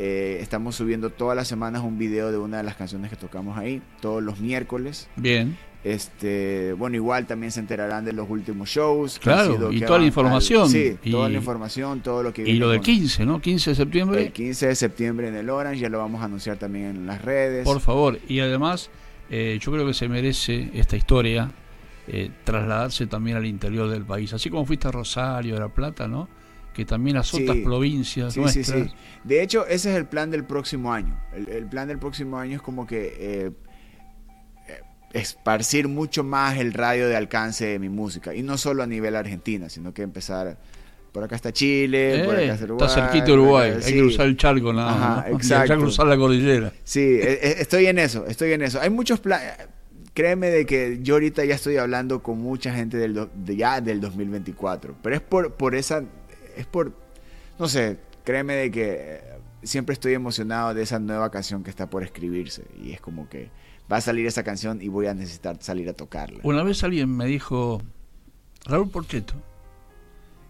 Eh, 0.00 0.38
estamos 0.40 0.76
subiendo 0.76 1.10
todas 1.10 1.36
las 1.36 1.48
semanas 1.48 1.82
un 1.82 1.98
video 1.98 2.30
de 2.30 2.38
una 2.38 2.58
de 2.58 2.62
las 2.62 2.76
canciones 2.76 3.10
que 3.10 3.16
tocamos 3.16 3.58
ahí, 3.58 3.82
todos 4.00 4.22
los 4.22 4.38
miércoles. 4.38 5.08
Bien. 5.16 5.56
Este, 5.84 6.72
bueno, 6.72 6.96
igual 6.96 7.26
también 7.26 7.50
se 7.52 7.60
enterarán 7.60 8.04
de 8.04 8.12
los 8.12 8.28
últimos 8.28 8.68
shows. 8.68 9.18
Claro, 9.18 9.72
y 9.72 9.80
toda 9.80 9.98
la 9.98 10.06
información. 10.06 10.68
sí, 10.68 10.96
toda 11.10 11.28
la 11.28 11.36
información, 11.36 12.00
todo 12.00 12.22
lo 12.22 12.32
que 12.32 12.42
Y 12.42 12.54
lo 12.54 12.70
del 12.70 12.80
15, 12.80 13.24
¿no? 13.24 13.40
15 13.40 13.70
de 13.70 13.76
septiembre. 13.76 14.22
El 14.26 14.32
15 14.32 14.68
de 14.68 14.74
septiembre 14.74 15.28
en 15.28 15.36
el 15.36 15.50
Orange, 15.50 15.80
ya 15.80 15.88
lo 15.88 15.98
vamos 15.98 16.20
a 16.20 16.24
anunciar 16.24 16.58
también 16.58 16.86
en 16.86 17.06
las 17.06 17.22
redes. 17.22 17.64
Por 17.64 17.80
favor, 17.80 18.18
y 18.28 18.40
además 18.40 18.90
eh, 19.30 19.58
yo 19.60 19.72
creo 19.72 19.86
que 19.86 19.94
se 19.94 20.08
merece 20.08 20.70
esta 20.74 20.96
historia 20.96 21.50
eh, 22.06 22.30
trasladarse 22.44 23.06
también 23.06 23.36
al 23.36 23.44
interior 23.44 23.90
del 23.90 24.04
país, 24.04 24.32
así 24.32 24.48
como 24.48 24.64
fuiste 24.64 24.88
a 24.88 24.90
Rosario, 24.90 25.56
a 25.56 25.60
La 25.60 25.68
Plata, 25.68 26.08
¿no? 26.08 26.26
Que 26.72 26.86
también 26.86 27.18
a 27.18 27.20
otras 27.20 27.56
provincias. 27.58 28.32
Sí, 28.32 28.48
sí, 28.48 28.64
sí. 28.64 28.90
De 29.24 29.42
hecho, 29.42 29.66
ese 29.66 29.90
es 29.90 29.96
el 29.96 30.06
plan 30.06 30.30
del 30.30 30.44
próximo 30.44 30.92
año. 30.92 31.20
El, 31.34 31.66
plan 31.66 31.88
del 31.88 31.98
próximo 31.98 32.38
año 32.38 32.56
es 32.56 32.62
como 32.62 32.86
que 32.86 33.16
eh, 33.18 33.50
esparcir 35.12 35.88
mucho 35.88 36.24
más 36.24 36.56
el 36.56 36.72
radio 36.72 37.08
de 37.08 37.16
alcance 37.16 37.66
de 37.66 37.78
mi 37.78 37.88
música. 37.88 38.34
Y 38.34 38.42
no 38.42 38.56
solo 38.56 38.82
a 38.82 38.86
nivel 38.86 39.16
Argentina, 39.16 39.68
sino 39.68 39.92
que 39.92 40.02
empezar 40.02 40.56
por 41.12 41.24
acá 41.24 41.36
está 41.36 41.52
Chile, 41.52 42.22
por 42.24 42.34
acá 42.34 42.54
está 42.54 42.64
Uruguay. 42.64 42.88
Está 42.88 43.00
cerquita 43.00 43.32
Uruguay, 43.32 43.72
hay 43.84 43.92
que 43.92 43.98
cruzar 43.98 44.26
el 44.26 44.36
charco 44.36 44.72
nada 44.72 44.90
Ajá, 44.90 45.30
exacto. 45.30 45.72
Hay 45.72 45.78
que 45.78 45.84
cruzar 45.84 46.06
la 46.06 46.16
cordillera. 46.16 46.72
Sí, 46.84 47.00
e, 47.00 47.32
e, 47.42 47.62
estoy 47.62 47.86
en 47.86 47.98
eso, 47.98 48.26
estoy 48.26 48.52
en 48.52 48.62
eso. 48.62 48.80
Hay 48.80 48.90
muchos 48.90 49.20
planes. 49.20 49.52
Créeme 50.14 50.50
de 50.50 50.66
que 50.66 50.98
yo 51.02 51.14
ahorita 51.14 51.44
ya 51.44 51.54
estoy 51.54 51.76
hablando 51.76 52.22
con 52.22 52.38
mucha 52.38 52.72
gente 52.74 52.96
del 52.96 53.28
de 53.34 53.56
ya 53.56 53.80
del 53.80 54.00
2024, 54.00 54.96
pero 55.00 55.14
es 55.14 55.22
por, 55.22 55.54
por 55.54 55.76
esa, 55.76 56.02
es 56.56 56.66
por, 56.66 56.92
no 57.58 57.68
sé, 57.68 57.98
créeme 58.24 58.54
de 58.54 58.70
que 58.72 59.20
siempre 59.62 59.92
estoy 59.92 60.14
emocionado 60.14 60.74
de 60.74 60.82
esa 60.82 60.98
nueva 60.98 61.30
canción 61.30 61.62
que 61.62 61.70
está 61.70 61.88
por 61.88 62.02
escribirse 62.02 62.64
y 62.82 62.92
es 62.92 63.00
como 63.00 63.28
que 63.28 63.50
va 63.90 63.98
a 63.98 64.00
salir 64.00 64.26
esa 64.26 64.42
canción 64.42 64.80
y 64.82 64.88
voy 64.88 65.06
a 65.06 65.14
necesitar 65.14 65.56
salir 65.60 65.88
a 65.88 65.92
tocarla. 65.92 66.40
Una 66.42 66.62
vez 66.62 66.82
alguien 66.84 67.16
me 67.16 67.26
dijo, 67.26 67.82
Raúl 68.66 68.90
Porcheto, 68.90 69.34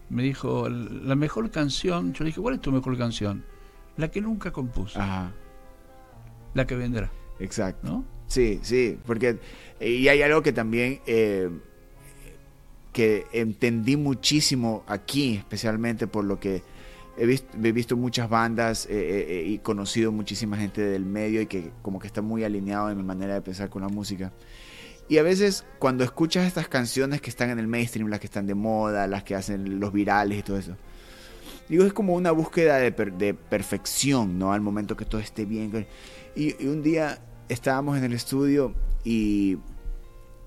me 0.09 0.23
dijo, 0.23 0.69
la 0.69 1.15
mejor 1.15 1.49
canción, 1.51 2.13
yo 2.13 2.23
le 2.23 2.29
dije, 2.29 2.41
¿cuál 2.41 2.55
es 2.55 2.61
tu 2.61 2.71
mejor 2.71 2.97
canción? 2.97 3.43
La 3.97 4.09
que 4.09 4.21
nunca 4.21 4.51
compuso. 4.51 4.99
Ajá. 4.99 5.31
La 6.53 6.65
que 6.65 6.75
vendrá. 6.75 7.11
Exacto. 7.39 7.87
¿No? 7.87 8.05
Sí, 8.27 8.59
sí, 8.61 8.97
porque 9.05 9.39
y 9.79 10.07
hay 10.07 10.21
algo 10.21 10.43
que 10.43 10.53
también 10.53 10.99
eh, 11.07 11.49
que 12.93 13.25
entendí 13.33 13.97
muchísimo 13.97 14.83
aquí, 14.87 15.35
especialmente 15.35 16.05
por 16.05 16.25
lo 16.25 16.39
que 16.39 16.61
he 17.17 17.25
visto, 17.25 17.57
he 17.61 17.71
visto 17.71 17.97
muchas 17.97 18.29
bandas 18.29 18.85
eh, 18.85 18.89
eh, 18.91 19.43
y 19.47 19.57
conocido 19.59 20.11
muchísima 20.11 20.57
gente 20.57 20.81
del 20.81 21.05
medio 21.05 21.41
y 21.41 21.47
que 21.47 21.71
como 21.81 21.99
que 21.99 22.07
está 22.07 22.21
muy 22.21 22.43
alineado 22.43 22.89
en 22.89 22.97
mi 22.97 23.03
manera 23.03 23.33
de 23.33 23.41
pensar 23.41 23.69
con 23.69 23.81
la 23.81 23.89
música. 23.89 24.31
Y 25.09 25.17
a 25.17 25.23
veces 25.23 25.65
cuando 25.79 26.03
escuchas 26.03 26.45
estas 26.45 26.67
canciones 26.67 27.19
que 27.19 27.31
están 27.31 27.49
en 27.49 27.57
el 27.57 27.67
mainstream, 27.67 28.07
las 28.09 28.19
que 28.19 28.27
están 28.27 28.45
de 28.45 28.53
moda, 28.53 29.07
las 29.07 29.23
que 29.23 29.33
hacen 29.33 29.79
los 29.79 29.91
virales 29.91 30.37
y 30.37 30.43
todo 30.43 30.57
eso, 30.57 30.77
digo, 31.67 31.83
es 31.83 31.93
como 31.93 32.13
una 32.13 32.31
búsqueda 32.31 32.77
de, 32.77 32.91
de 32.91 33.33
perfección, 33.33 34.37
¿no? 34.37 34.53
Al 34.53 34.61
momento 34.61 34.95
que 34.95 35.05
todo 35.05 35.19
esté 35.19 35.45
bien. 35.45 35.87
Y, 36.35 36.63
un 36.65 36.83
día 36.83 37.19
estábamos 37.49 37.97
en 37.97 38.03
el 38.03 38.13
estudio 38.13 38.75
y, 39.03 39.57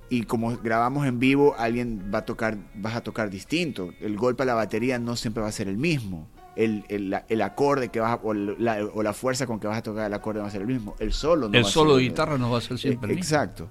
y 0.09 0.23
como 0.23 0.57
grabamos 0.59 1.07
en 1.09 1.19
vivo, 1.19 1.57
alguien 1.59 2.13
va 2.15 2.19
a 2.19 2.25
tocar, 2.25 2.57
vas 2.77 2.95
a 2.95 3.01
tocar 3.01 3.31
distinto. 3.31 3.91
El 4.01 4.17
golpe 4.17 4.45
a 4.45 4.47
la 4.47 4.55
batería 4.55 5.01
no 5.01 5.17
siempre 5.17 5.43
va 5.43 5.49
a 5.49 5.53
ser 5.53 5.67
el 5.67 5.77
mismo. 5.77 6.29
El, 6.55 6.85
el, 6.89 7.17
el, 7.29 7.43
acorde 7.43 7.89
que 7.89 7.99
vas 7.99 8.13
a, 8.13 8.21
o, 8.23 8.35
la, 8.35 8.85
o, 8.93 9.03
la, 9.03 9.15
fuerza 9.15 9.47
con 9.47 9.59
que 9.59 9.67
vas 9.67 9.79
a 9.79 9.83
tocar 9.83 10.07
el 10.07 10.13
acorde 10.13 10.41
va 10.41 10.49
a 10.49 10.51
ser 10.51 10.61
el 10.61 10.67
mismo. 10.67 10.95
El 10.99 11.13
solo 11.15 11.49
no 11.49 11.59
El 11.59 11.65
solo 11.65 11.97
de 11.97 12.03
guitarra 12.03 12.37
no 12.37 12.51
va 12.51 12.59
a 12.59 12.61
ser 12.61 12.79
siempre 12.79 13.11
el 13.11 13.17
mismo. 13.17 13.37
Exacto. 13.37 13.69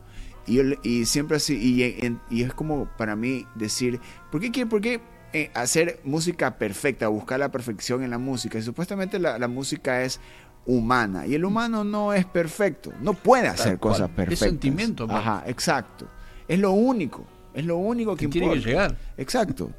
Y, 0.48 0.60
y 0.88 1.06
siempre 1.06 1.38
así, 1.38 1.56
y, 1.56 2.20
y, 2.30 2.44
es 2.44 2.54
como 2.54 2.86
para 2.98 3.16
mí 3.16 3.46
decir, 3.56 4.00
¿por 4.32 4.42
qué, 4.42 4.66
por 4.66 4.82
qué 4.82 5.00
eh, 5.34 5.52
hacer 5.54 6.00
música 6.04 6.58
perfecta, 6.58 7.08
buscar 7.10 7.40
la 7.40 7.52
perfección 7.52 8.04
en 8.04 8.10
la 8.10 8.18
música? 8.18 8.58
Y 8.58 8.62
supuestamente 8.64 9.20
la, 9.20 9.38
la, 9.38 9.48
música 9.48 10.02
es 10.04 10.20
humana 10.66 11.28
y 11.28 11.36
el 11.36 11.46
humano 11.46 11.84
no 11.84 12.14
es 12.14 12.26
perfecto, 12.26 12.92
no 13.02 13.14
puede 13.14 13.48
hacer 13.48 13.78
cosas 13.78 14.10
perfectas. 14.10 14.42
Es 14.42 14.50
sentimiento. 14.50 15.08
Pues. 15.08 15.20
Ajá, 15.20 15.44
exacto. 15.46 16.08
Es 16.48 16.60
lo 16.60 16.72
único. 16.72 17.26
Es 17.54 17.66
lo 17.66 17.78
único 17.78 18.16
que 18.16 18.28
Tiene 18.28 18.54
que 18.54 18.60
llegar. 18.60 18.96
Exacto. 19.18 19.72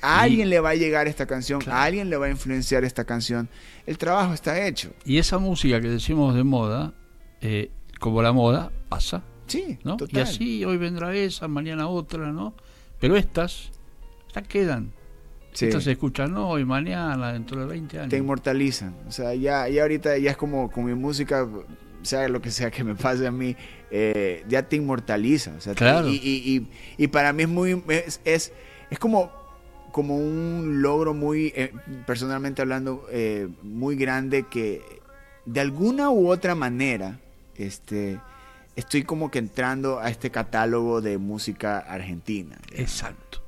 A 0.00 0.20
alguien 0.20 0.48
le 0.48 0.60
va 0.60 0.70
a 0.70 0.74
llegar 0.74 1.08
esta 1.08 1.26
canción, 1.26 1.60
a 1.68 1.82
alguien 1.82 2.08
le 2.08 2.16
va 2.16 2.26
a 2.26 2.30
influenciar 2.30 2.84
esta 2.84 3.04
canción. 3.04 3.48
El 3.84 3.98
trabajo 3.98 4.32
está 4.32 4.64
hecho. 4.66 4.92
Y 5.04 5.18
esa 5.18 5.38
música 5.38 5.80
que 5.80 5.88
decimos 5.88 6.34
de 6.36 6.44
moda, 6.44 6.94
eh, 7.40 7.70
como 7.98 8.22
la 8.22 8.32
moda, 8.32 8.70
pasa. 8.88 9.22
Sí, 9.46 9.78
¿no? 9.84 9.96
Y 10.08 10.18
así 10.18 10.64
hoy 10.64 10.76
vendrá 10.76 11.14
esa, 11.14 11.48
mañana 11.48 11.88
otra, 11.88 12.32
¿no? 12.32 12.54
Pero 13.00 13.16
estas, 13.16 13.70
estas 14.28 14.46
quedan. 14.48 14.92
Estas 15.52 15.84
se 15.84 15.92
escuchan 15.92 16.36
hoy, 16.36 16.64
mañana, 16.64 17.32
dentro 17.32 17.60
de 17.60 17.66
20 17.66 17.98
años. 17.98 18.10
Te 18.10 18.18
inmortalizan. 18.18 18.94
O 19.08 19.12
sea, 19.12 19.34
ya, 19.34 19.68
ya 19.68 19.82
ahorita 19.82 20.18
ya 20.18 20.32
es 20.32 20.36
como 20.36 20.70
con 20.70 20.84
mi 20.84 20.94
música, 20.94 21.48
sea 22.02 22.28
lo 22.28 22.42
que 22.42 22.50
sea 22.50 22.70
que 22.70 22.84
me 22.84 22.94
pase 22.94 23.26
a 23.26 23.30
mí, 23.30 23.56
eh, 23.90 24.44
ya 24.48 24.68
te 24.68 24.76
inmortaliza. 24.76 25.54
O 25.56 25.60
sea, 25.60 25.74
claro. 25.74 26.08
y, 26.08 26.16
y, 26.16 26.68
y, 26.98 27.06
para 27.08 27.32
mí 27.32 27.44
es 27.44 27.48
muy. 27.48 27.82
Es, 27.88 28.20
es, 28.90 28.98
como, 28.98 29.32
como 29.92 30.16
un 30.16 30.82
logro 30.82 31.14
muy, 31.14 31.52
eh, 31.56 31.72
personalmente 32.06 32.60
hablando, 32.60 33.06
eh, 33.10 33.48
muy 33.62 33.96
grande 33.96 34.44
que 34.50 34.82
de 35.46 35.60
alguna 35.60 36.10
u 36.10 36.28
otra 36.28 36.54
manera, 36.54 37.18
este 37.54 38.20
estoy 38.76 39.02
como 39.02 39.30
que 39.30 39.38
entrando 39.38 39.98
a 39.98 40.10
este 40.10 40.30
catálogo 40.30 41.00
de 41.00 41.18
música 41.18 41.78
argentina. 41.78 42.56
Exacto. 42.72 43.40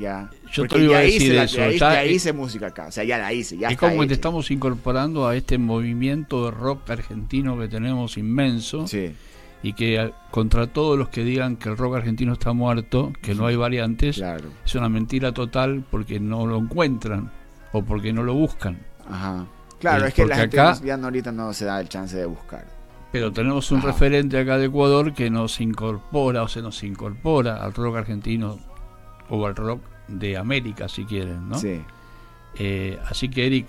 Ya. 0.00 0.30
Yo 0.52 0.66
te 0.66 0.78
iba 0.82 0.98
a 0.98 1.00
decir 1.00 1.32
hice 1.32 1.42
eso. 1.42 1.70
ya, 1.70 2.04
hice 2.04 2.32
música 2.32 2.66
acá, 2.66 2.88
o 2.88 2.92
sea, 2.92 3.04
ya 3.04 3.16
la 3.18 3.32
hice. 3.32 3.56
Ya 3.56 3.68
es 3.68 3.78
como 3.78 4.00
que 4.00 4.08
te 4.08 4.14
estamos 4.14 4.50
incorporando 4.50 5.26
a 5.26 5.34
este 5.34 5.56
movimiento 5.56 6.46
de 6.46 6.50
rock 6.50 6.90
argentino 6.90 7.58
que 7.58 7.68
tenemos 7.68 8.18
inmenso. 8.18 8.86
Sí. 8.86 9.14
Y 9.60 9.72
que 9.72 10.12
contra 10.30 10.68
todos 10.68 10.96
los 10.96 11.08
que 11.08 11.24
digan 11.24 11.56
que 11.56 11.68
el 11.68 11.76
rock 11.76 11.96
argentino 11.96 12.34
está 12.34 12.52
muerto, 12.52 13.12
que 13.22 13.34
no 13.34 13.46
hay 13.46 13.56
variantes, 13.56 14.16
claro. 14.16 14.50
es 14.64 14.74
una 14.76 14.88
mentira 14.88 15.32
total 15.32 15.84
porque 15.90 16.20
no 16.20 16.46
lo 16.46 16.58
encuentran 16.58 17.32
o 17.72 17.82
porque 17.82 18.12
no 18.12 18.22
lo 18.22 18.34
buscan. 18.34 18.78
Ajá. 19.08 19.46
Claro, 19.80 20.06
es 20.06 20.14
que 20.14 20.26
la 20.26 20.36
gente 20.36 20.60
acá, 20.60 20.80
ya 20.84 20.94
ahorita 20.94 21.32
no 21.32 21.52
se 21.52 21.64
da 21.64 21.80
el 21.80 21.88
chance 21.88 22.16
de 22.16 22.26
buscar 22.26 22.77
Pero 23.12 23.32
tenemos 23.32 23.70
un 23.72 23.80
referente 23.82 24.38
acá 24.38 24.58
de 24.58 24.66
Ecuador 24.66 25.14
que 25.14 25.30
nos 25.30 25.60
incorpora 25.60 26.42
o 26.42 26.48
se 26.48 26.60
nos 26.60 26.82
incorpora 26.82 27.62
al 27.64 27.72
rock 27.72 27.96
argentino 27.96 28.58
o 29.30 29.46
al 29.46 29.56
rock 29.56 29.80
de 30.08 30.36
América, 30.36 30.88
si 30.88 31.04
quieren, 31.04 31.48
¿no? 31.48 31.58
Sí. 31.58 31.80
Eh, 32.58 32.98
así 33.08 33.28
que, 33.28 33.46
Eric, 33.46 33.66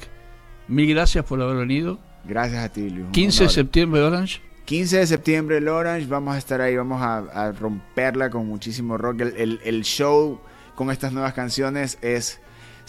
mil 0.68 0.90
gracias 0.94 1.24
por 1.26 1.42
haber 1.42 1.56
venido. 1.58 2.00
Gracias 2.26 2.64
a 2.64 2.70
ti, 2.70 2.90
Luis. 2.90 3.06
un 3.06 3.12
15 3.12 3.44
de 3.44 3.50
septiembre, 3.50 4.02
Orange. 4.02 4.42
15 4.66 4.98
de 4.98 5.08
septiembre, 5.08 5.58
el 5.58 5.68
Orange, 5.68 6.06
vamos 6.08 6.36
a 6.36 6.38
estar 6.38 6.60
ahí, 6.62 6.76
vamos 6.76 7.02
a, 7.02 7.18
a 7.20 7.52
romperla 7.54 8.30
con 8.30 8.46
muchísimo 8.48 8.98
rock. 8.98 9.22
El, 9.22 9.34
el- 9.38 9.60
el 9.64 9.84
show 9.84 10.42
con 10.76 10.92
estas 10.92 11.12
nuevas 11.14 11.34
canciones 11.34 11.98
es 12.02 12.40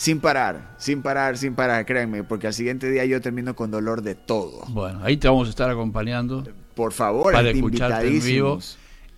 sin 0.01 0.19
parar, 0.19 0.75
sin 0.79 1.03
parar, 1.03 1.37
sin 1.37 1.55
parar, 1.55 1.85
créanme, 1.85 2.25
porque 2.25 2.47
al 2.47 2.55
siguiente 2.55 2.91
día 2.91 3.05
yo 3.05 3.21
termino 3.21 3.55
con 3.55 3.71
dolor 3.71 4.01
de 4.01 4.15
todo. 4.15 4.63
Bueno, 4.69 5.01
ahí 5.03 5.19
te 5.19 5.29
vamos 5.29 5.47
a 5.47 5.51
estar 5.51 5.69
acompañando 5.69 6.43
Por 6.75 6.95
favor, 6.95 7.35
para 7.35 7.51
escucharte 7.51 8.07
en 8.09 8.23
vivo 8.25 8.61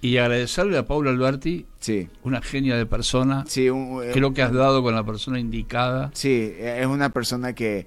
y 0.00 0.16
agradecerle 0.16 0.76
a 0.78 0.84
Paula 0.84 1.10
Alberti, 1.10 1.66
Sí, 1.78 2.08
una 2.24 2.42
genia 2.42 2.76
de 2.76 2.84
persona. 2.84 3.44
sí, 3.46 3.70
un- 3.70 4.02
Creo 4.12 4.34
que 4.34 4.42
has 4.42 4.52
dado 4.52 4.82
con 4.82 4.92
la 4.96 5.04
persona 5.04 5.38
indicada. 5.38 6.10
Sí, 6.14 6.52
es 6.58 6.86
una 6.86 7.10
persona 7.10 7.52
que 7.52 7.86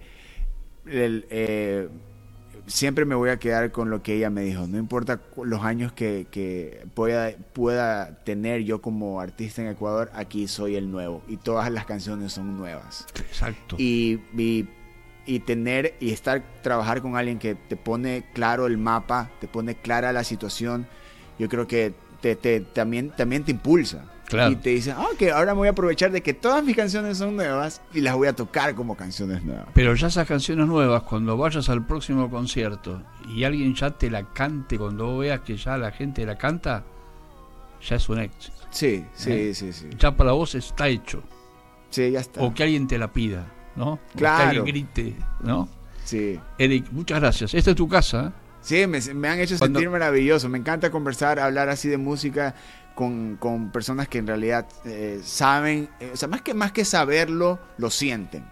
el, 0.85 1.25
eh, 1.29 1.89
siempre 2.67 3.05
me 3.05 3.15
voy 3.15 3.29
a 3.29 3.37
quedar 3.37 3.71
con 3.71 3.89
lo 3.89 4.01
que 4.03 4.15
ella 4.15 4.29
me 4.29 4.41
dijo. 4.41 4.67
No 4.67 4.77
importa 4.77 5.19
los 5.43 5.63
años 5.63 5.91
que, 5.93 6.27
que 6.31 6.85
pueda, 6.93 7.31
pueda 7.53 8.23
tener 8.23 8.63
yo 8.63 8.81
como 8.81 9.21
artista 9.21 9.61
en 9.61 9.69
Ecuador, 9.69 10.11
aquí 10.13 10.47
soy 10.47 10.75
el 10.75 10.91
nuevo. 10.91 11.21
Y 11.27 11.37
todas 11.37 11.71
las 11.71 11.85
canciones 11.85 12.33
son 12.33 12.57
nuevas. 12.57 13.05
Exacto. 13.15 13.75
Y, 13.79 14.19
y, 14.37 14.67
y 15.25 15.39
tener 15.39 15.95
y 15.99 16.11
estar, 16.11 16.43
trabajar 16.61 17.01
con 17.01 17.15
alguien 17.15 17.39
que 17.39 17.55
te 17.55 17.75
pone 17.77 18.25
claro 18.33 18.67
el 18.67 18.77
mapa, 18.77 19.29
te 19.39 19.47
pone 19.47 19.75
clara 19.75 20.11
la 20.13 20.23
situación, 20.23 20.87
yo 21.39 21.49
creo 21.49 21.67
que 21.67 21.93
te, 22.21 22.35
te- 22.35 22.61
también, 22.61 23.09
también 23.11 23.43
te 23.43 23.51
impulsa. 23.51 24.05
Claro. 24.27 24.51
Y 24.51 24.55
te 24.55 24.71
dice, 24.71 24.91
ah, 24.91 25.05
ok, 25.13 25.23
ahora 25.33 25.53
me 25.53 25.59
voy 25.59 25.67
a 25.67 25.71
aprovechar 25.71 26.11
de 26.11 26.21
que 26.23 26.33
todas 26.33 26.63
mis 26.63 26.75
canciones 26.75 27.17
son 27.19 27.35
nuevas 27.35 27.81
y 27.93 28.01
las 28.01 28.15
voy 28.15 28.27
a 28.27 28.33
tocar 28.33 28.73
como 28.73 28.97
canciones 28.97 29.43
nuevas. 29.43 29.67
Pero 29.73 29.93
ya 29.93 30.07
esas 30.07 30.27
canciones 30.27 30.65
nuevas, 30.67 31.03
cuando 31.03 31.37
vayas 31.37 31.69
al 31.69 31.85
próximo 31.85 32.29
concierto 32.29 33.01
y 33.29 33.43
alguien 33.43 33.75
ya 33.75 33.91
te 33.91 34.09
la 34.09 34.23
cante, 34.33 34.77
cuando 34.79 35.17
veas 35.19 35.41
que 35.41 35.55
ya 35.57 35.77
la 35.77 35.91
gente 35.91 36.25
la 36.25 36.37
canta, 36.37 36.83
ya 37.87 37.95
es 37.97 38.09
un 38.09 38.19
éxito. 38.19 38.57
Sí, 38.71 39.05
sí, 39.13 39.31
¿Eh? 39.31 39.53
sí, 39.53 39.71
sí. 39.71 39.89
Ya 39.99 40.11
para 40.15 40.31
vos 40.31 40.55
está 40.55 40.87
hecho. 40.87 41.21
Sí, 41.91 42.11
ya 42.11 42.19
está. 42.19 42.41
O 42.41 42.53
que 42.53 42.63
alguien 42.63 42.87
te 42.87 42.97
la 42.97 43.13
pida, 43.13 43.45
¿no? 43.75 43.93
O 43.93 43.99
Claro. 44.15 44.37
Que 44.37 44.57
alguien 44.57 44.65
grite, 44.65 45.15
¿no? 45.41 45.69
Sí. 46.03 46.39
Eric, 46.57 46.87
muchas 46.91 47.19
gracias. 47.19 47.53
Esta 47.53 47.69
es 47.71 47.75
tu 47.75 47.87
casa. 47.87 48.33
Sí, 48.61 48.87
me, 48.87 48.99
me 49.13 49.27
han 49.29 49.39
hecho 49.39 49.55
Cuando- 49.59 49.79
sentir 49.79 49.91
maravilloso. 49.91 50.49
Me 50.49 50.57
encanta 50.57 50.89
conversar, 50.89 51.39
hablar 51.39 51.69
así 51.69 51.87
de 51.87 51.97
música 51.97 52.55
con, 52.95 53.35
con 53.37 53.71
personas 53.71 54.07
que 54.07 54.17
en 54.19 54.27
realidad 54.27 54.67
eh, 54.85 55.19
saben, 55.23 55.89
eh, 55.99 56.11
o 56.13 56.17
sea, 56.17 56.27
más 56.27 56.41
que, 56.41 56.53
más 56.53 56.71
que 56.71 56.85
saberlo, 56.85 57.59
lo 57.77 57.89
sienten. 57.89 58.45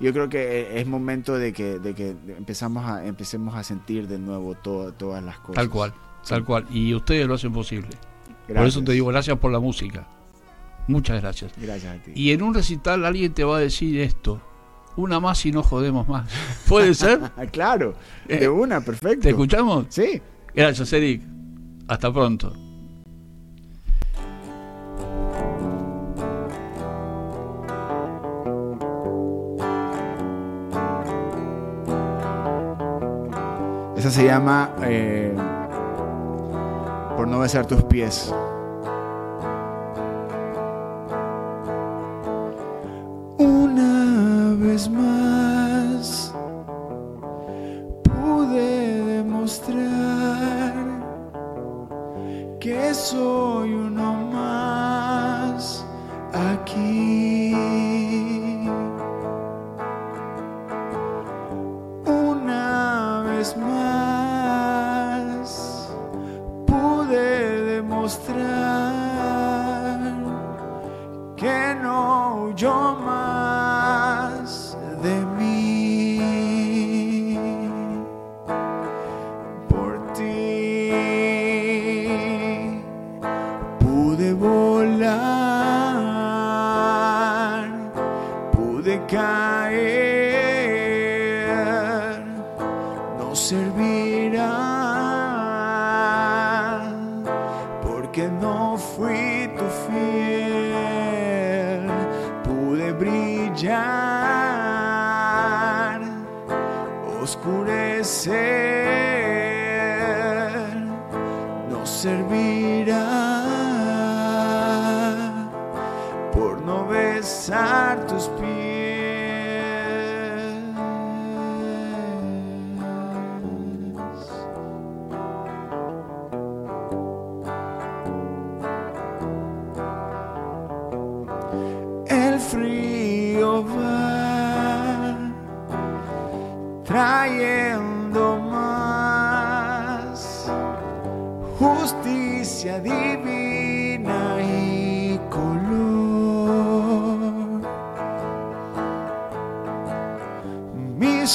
Yo 0.00 0.12
creo 0.12 0.28
que 0.28 0.60
eh, 0.62 0.80
es 0.80 0.86
momento 0.86 1.36
de 1.38 1.52
que, 1.52 1.78
de 1.78 1.94
que 1.94 2.16
empezamos 2.36 2.84
a, 2.84 3.06
empecemos 3.06 3.54
a 3.54 3.62
sentir 3.62 4.08
de 4.08 4.18
nuevo 4.18 4.54
todo- 4.56 4.92
todas 4.92 5.22
las 5.22 5.38
cosas. 5.38 5.54
Tal 5.54 5.70
cual, 5.70 5.92
Sí. 6.22 6.30
tal 6.30 6.44
cual. 6.44 6.66
Y 6.70 6.94
ustedes 6.94 7.26
lo 7.26 7.34
hacen 7.34 7.52
posible. 7.52 7.88
Por 8.46 8.54
Gracias. 8.56 8.74
eso 8.76 8.84
te 8.84 8.92
digo 8.92 9.06
gracias 9.08 9.38
por 9.38 9.52
la 9.52 9.60
música. 9.60 10.06
Muchas 10.88 11.20
gracias. 11.22 11.52
Gracias 11.56 11.96
a 11.96 12.02
ti. 12.02 12.12
Y 12.14 12.32
en 12.32 12.42
un 12.42 12.52
recital 12.54 13.04
alguien 13.04 13.32
te 13.32 13.44
va 13.44 13.56
a 13.58 13.60
decir 13.60 13.98
esto. 14.00 14.40
Una 14.96 15.18
más 15.20 15.44
y 15.46 15.52
no 15.52 15.62
jodemos 15.62 16.06
más. 16.08 16.28
¿Puede 16.68 16.94
ser? 16.94 17.20
Claro, 17.52 17.94
Eh, 18.28 18.38
de 18.40 18.48
una, 18.48 18.80
perfecto. 18.80 19.20
¿Te 19.22 19.30
escuchamos? 19.30 19.86
Sí. 19.90 20.20
Gracias, 20.54 20.92
Eric. 20.92 21.22
Hasta 21.88 22.12
pronto. 22.12 22.54
Esa 34.04 34.20
se 34.20 34.26
llama 34.26 34.68
eh, 34.82 35.32
Por 37.16 37.26
no 37.26 37.38
besar 37.38 37.64
tus 37.64 37.82
pies. 37.84 38.30
Una 43.38 44.54
vez 44.58 44.90
más 44.90 46.34
pude 48.02 49.04
demostrar 49.16 50.74
que 52.60 52.92
soy 52.92 53.72
uno 53.72 53.93